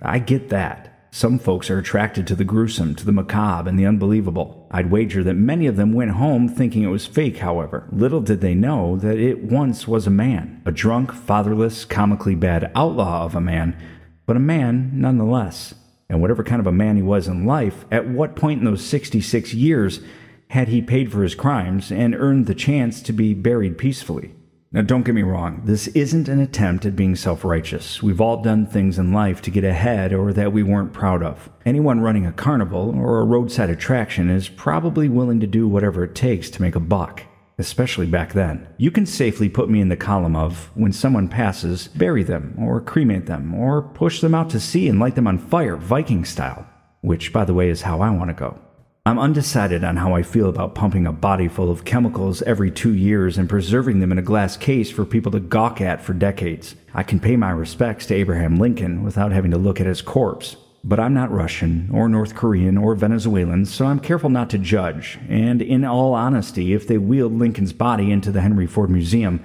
I 0.00 0.20
get 0.20 0.48
that. 0.48 0.93
Some 1.14 1.38
folks 1.38 1.70
are 1.70 1.78
attracted 1.78 2.26
to 2.26 2.34
the 2.34 2.42
gruesome, 2.42 2.96
to 2.96 3.06
the 3.06 3.12
macabre, 3.12 3.68
and 3.68 3.78
the 3.78 3.86
unbelievable. 3.86 4.66
I'd 4.72 4.90
wager 4.90 5.22
that 5.22 5.34
many 5.34 5.68
of 5.68 5.76
them 5.76 5.92
went 5.92 6.10
home 6.10 6.48
thinking 6.48 6.82
it 6.82 6.88
was 6.88 7.06
fake, 7.06 7.36
however. 7.36 7.86
Little 7.92 8.20
did 8.20 8.40
they 8.40 8.56
know 8.56 8.96
that 8.96 9.16
it 9.16 9.44
once 9.44 9.86
was 9.86 10.08
a 10.08 10.10
man. 10.10 10.60
A 10.66 10.72
drunk, 10.72 11.12
fatherless, 11.12 11.84
comically 11.84 12.34
bad 12.34 12.72
outlaw 12.74 13.24
of 13.24 13.36
a 13.36 13.40
man, 13.40 13.80
but 14.26 14.36
a 14.36 14.40
man 14.40 14.90
nonetheless. 14.92 15.76
And 16.08 16.20
whatever 16.20 16.42
kind 16.42 16.58
of 16.58 16.66
a 16.66 16.72
man 16.72 16.96
he 16.96 17.02
was 17.02 17.28
in 17.28 17.46
life, 17.46 17.84
at 17.92 18.08
what 18.08 18.34
point 18.34 18.58
in 18.58 18.64
those 18.64 18.84
66 18.84 19.54
years 19.54 20.00
had 20.48 20.66
he 20.66 20.82
paid 20.82 21.12
for 21.12 21.22
his 21.22 21.36
crimes 21.36 21.92
and 21.92 22.16
earned 22.16 22.46
the 22.46 22.56
chance 22.56 23.00
to 23.02 23.12
be 23.12 23.34
buried 23.34 23.78
peacefully? 23.78 24.34
Now, 24.74 24.82
don't 24.82 25.04
get 25.04 25.14
me 25.14 25.22
wrong, 25.22 25.62
this 25.62 25.86
isn't 25.86 26.26
an 26.26 26.40
attempt 26.40 26.84
at 26.84 26.96
being 26.96 27.14
self 27.14 27.44
righteous. 27.44 28.02
We've 28.02 28.20
all 28.20 28.42
done 28.42 28.66
things 28.66 28.98
in 28.98 29.12
life 29.12 29.40
to 29.42 29.52
get 29.52 29.62
ahead 29.62 30.12
or 30.12 30.32
that 30.32 30.52
we 30.52 30.64
weren't 30.64 30.92
proud 30.92 31.22
of. 31.22 31.48
Anyone 31.64 32.00
running 32.00 32.26
a 32.26 32.32
carnival 32.32 32.92
or 32.98 33.20
a 33.20 33.24
roadside 33.24 33.70
attraction 33.70 34.28
is 34.30 34.48
probably 34.48 35.08
willing 35.08 35.38
to 35.38 35.46
do 35.46 35.68
whatever 35.68 36.02
it 36.02 36.16
takes 36.16 36.50
to 36.50 36.60
make 36.60 36.74
a 36.74 36.80
buck, 36.80 37.22
especially 37.56 38.08
back 38.08 38.32
then. 38.32 38.66
You 38.76 38.90
can 38.90 39.06
safely 39.06 39.48
put 39.48 39.70
me 39.70 39.80
in 39.80 39.90
the 39.90 39.96
column 39.96 40.34
of 40.34 40.72
when 40.74 40.92
someone 40.92 41.28
passes, 41.28 41.86
bury 41.86 42.24
them, 42.24 42.56
or 42.58 42.80
cremate 42.80 43.26
them, 43.26 43.54
or 43.54 43.80
push 43.80 44.20
them 44.20 44.34
out 44.34 44.50
to 44.50 44.58
sea 44.58 44.88
and 44.88 44.98
light 44.98 45.14
them 45.14 45.28
on 45.28 45.38
fire, 45.38 45.76
Viking 45.76 46.24
style, 46.24 46.66
which, 47.00 47.32
by 47.32 47.44
the 47.44 47.54
way, 47.54 47.68
is 47.68 47.82
how 47.82 48.00
I 48.00 48.10
want 48.10 48.30
to 48.30 48.34
go. 48.34 48.58
I'm 49.06 49.18
undecided 49.18 49.84
on 49.84 49.96
how 49.96 50.14
I 50.14 50.22
feel 50.22 50.48
about 50.48 50.74
pumping 50.74 51.06
a 51.06 51.12
body 51.12 51.46
full 51.46 51.70
of 51.70 51.84
chemicals 51.84 52.40
every 52.40 52.70
two 52.70 52.94
years 52.94 53.36
and 53.36 53.50
preserving 53.50 54.00
them 54.00 54.10
in 54.10 54.16
a 54.16 54.22
glass 54.22 54.56
case 54.56 54.90
for 54.90 55.04
people 55.04 55.30
to 55.32 55.40
gawk 55.40 55.82
at 55.82 56.00
for 56.00 56.14
decades. 56.14 56.74
I 56.94 57.02
can 57.02 57.20
pay 57.20 57.36
my 57.36 57.50
respects 57.50 58.06
to 58.06 58.14
Abraham 58.14 58.56
Lincoln 58.56 59.02
without 59.04 59.30
having 59.30 59.50
to 59.50 59.58
look 59.58 59.78
at 59.78 59.86
his 59.86 60.00
corpse. 60.00 60.56
But 60.82 60.98
I'm 60.98 61.12
not 61.12 61.30
Russian, 61.30 61.90
or 61.92 62.08
North 62.08 62.34
Korean, 62.34 62.78
or 62.78 62.94
Venezuelan, 62.94 63.66
so 63.66 63.84
I'm 63.84 64.00
careful 64.00 64.30
not 64.30 64.48
to 64.50 64.58
judge. 64.58 65.18
And 65.28 65.60
in 65.60 65.84
all 65.84 66.14
honesty, 66.14 66.72
if 66.72 66.88
they 66.88 66.96
wheeled 66.96 67.34
Lincoln's 67.34 67.74
body 67.74 68.10
into 68.10 68.32
the 68.32 68.40
Henry 68.40 68.66
Ford 68.66 68.88
Museum, 68.88 69.44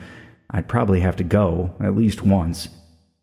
I'd 0.49 0.69
probably 0.69 1.01
have 1.01 1.17
to 1.17 1.25
go, 1.25 1.75
at 1.81 1.97
least 1.97 2.21
once. 2.21 2.69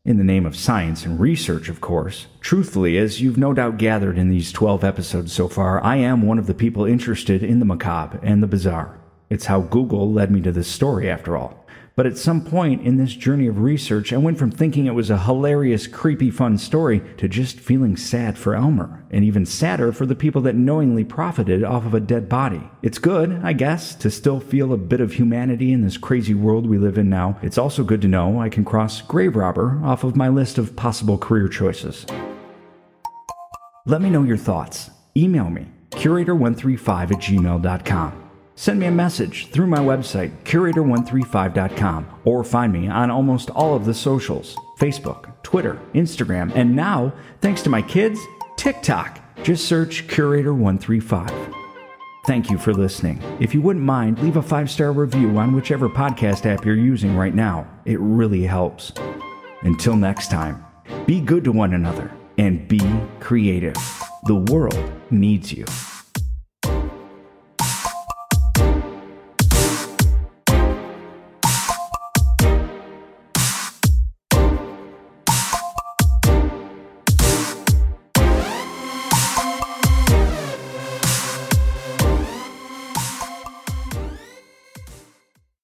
In 0.06 0.18
the 0.18 0.24
name 0.24 0.46
of 0.46 0.54
science 0.54 1.04
and 1.04 1.18
research, 1.18 1.68
of 1.68 1.80
course. 1.80 2.26
Truthfully, 2.40 2.96
as 2.96 3.20
you've 3.20 3.36
no 3.36 3.52
doubt 3.52 3.76
gathered 3.76 4.16
in 4.16 4.28
these 4.28 4.52
12 4.52 4.84
episodes 4.84 5.32
so 5.32 5.48
far, 5.48 5.82
I 5.82 5.96
am 5.96 6.22
one 6.22 6.38
of 6.38 6.46
the 6.46 6.54
people 6.54 6.84
interested 6.84 7.42
in 7.42 7.58
the 7.58 7.64
macabre 7.64 8.20
and 8.22 8.40
the 8.40 8.46
bizarre. 8.46 9.00
It's 9.30 9.46
how 9.46 9.62
Google 9.62 10.12
led 10.12 10.30
me 10.30 10.40
to 10.42 10.52
this 10.52 10.68
story, 10.68 11.10
after 11.10 11.36
all. 11.36 11.65
But 11.96 12.04
at 12.04 12.18
some 12.18 12.44
point 12.44 12.86
in 12.86 12.98
this 12.98 13.14
journey 13.14 13.46
of 13.46 13.58
research, 13.58 14.12
I 14.12 14.18
went 14.18 14.38
from 14.38 14.50
thinking 14.50 14.84
it 14.84 14.94
was 14.94 15.08
a 15.08 15.16
hilarious, 15.16 15.86
creepy, 15.86 16.30
fun 16.30 16.58
story 16.58 17.00
to 17.16 17.26
just 17.26 17.58
feeling 17.58 17.96
sad 17.96 18.36
for 18.36 18.54
Elmer, 18.54 19.02
and 19.10 19.24
even 19.24 19.46
sadder 19.46 19.92
for 19.92 20.04
the 20.04 20.14
people 20.14 20.42
that 20.42 20.54
knowingly 20.54 21.04
profited 21.04 21.64
off 21.64 21.86
of 21.86 21.94
a 21.94 22.00
dead 22.00 22.28
body. 22.28 22.60
It's 22.82 22.98
good, 22.98 23.40
I 23.42 23.54
guess, 23.54 23.94
to 23.94 24.10
still 24.10 24.40
feel 24.40 24.74
a 24.74 24.76
bit 24.76 25.00
of 25.00 25.14
humanity 25.14 25.72
in 25.72 25.80
this 25.80 25.96
crazy 25.96 26.34
world 26.34 26.68
we 26.68 26.76
live 26.76 26.98
in 26.98 27.08
now. 27.08 27.38
It's 27.42 27.56
also 27.56 27.82
good 27.82 28.02
to 28.02 28.08
know 28.08 28.42
I 28.42 28.50
can 28.50 28.66
cross 28.66 29.00
grave 29.00 29.34
robber 29.34 29.80
off 29.82 30.04
of 30.04 30.16
my 30.16 30.28
list 30.28 30.58
of 30.58 30.76
possible 30.76 31.16
career 31.16 31.48
choices. 31.48 32.04
Let 33.86 34.02
me 34.02 34.10
know 34.10 34.22
your 34.22 34.36
thoughts. 34.36 34.90
Email 35.16 35.48
me, 35.48 35.68
curator135 35.92 37.12
at 37.12 37.22
gmail.com. 37.22 38.25
Send 38.58 38.80
me 38.80 38.86
a 38.86 38.90
message 38.90 39.50
through 39.50 39.66
my 39.66 39.78
website, 39.78 40.30
curator135.com, 40.44 42.06
or 42.24 42.42
find 42.42 42.72
me 42.72 42.88
on 42.88 43.10
almost 43.10 43.50
all 43.50 43.76
of 43.76 43.84
the 43.84 43.92
socials 43.94 44.56
Facebook, 44.78 45.42
Twitter, 45.42 45.78
Instagram, 45.94 46.50
and 46.54 46.74
now, 46.74 47.12
thanks 47.40 47.62
to 47.62 47.70
my 47.70 47.82
kids, 47.82 48.18
TikTok. 48.56 49.20
Just 49.42 49.66
search 49.66 50.08
Curator135. 50.08 51.54
Thank 52.26 52.50
you 52.50 52.58
for 52.58 52.72
listening. 52.72 53.22
If 53.38 53.54
you 53.54 53.60
wouldn't 53.60 53.84
mind, 53.84 54.18
leave 54.20 54.36
a 54.36 54.42
five 54.42 54.70
star 54.70 54.90
review 54.90 55.36
on 55.38 55.54
whichever 55.54 55.88
podcast 55.88 56.46
app 56.46 56.64
you're 56.64 56.74
using 56.74 57.14
right 57.14 57.34
now. 57.34 57.68
It 57.84 58.00
really 58.00 58.42
helps. 58.44 58.92
Until 59.62 59.96
next 59.96 60.30
time, 60.30 60.64
be 61.06 61.20
good 61.20 61.44
to 61.44 61.52
one 61.52 61.74
another 61.74 62.10
and 62.38 62.66
be 62.66 62.80
creative. 63.20 63.76
The 64.24 64.34
world 64.34 64.92
needs 65.10 65.52
you. 65.52 65.66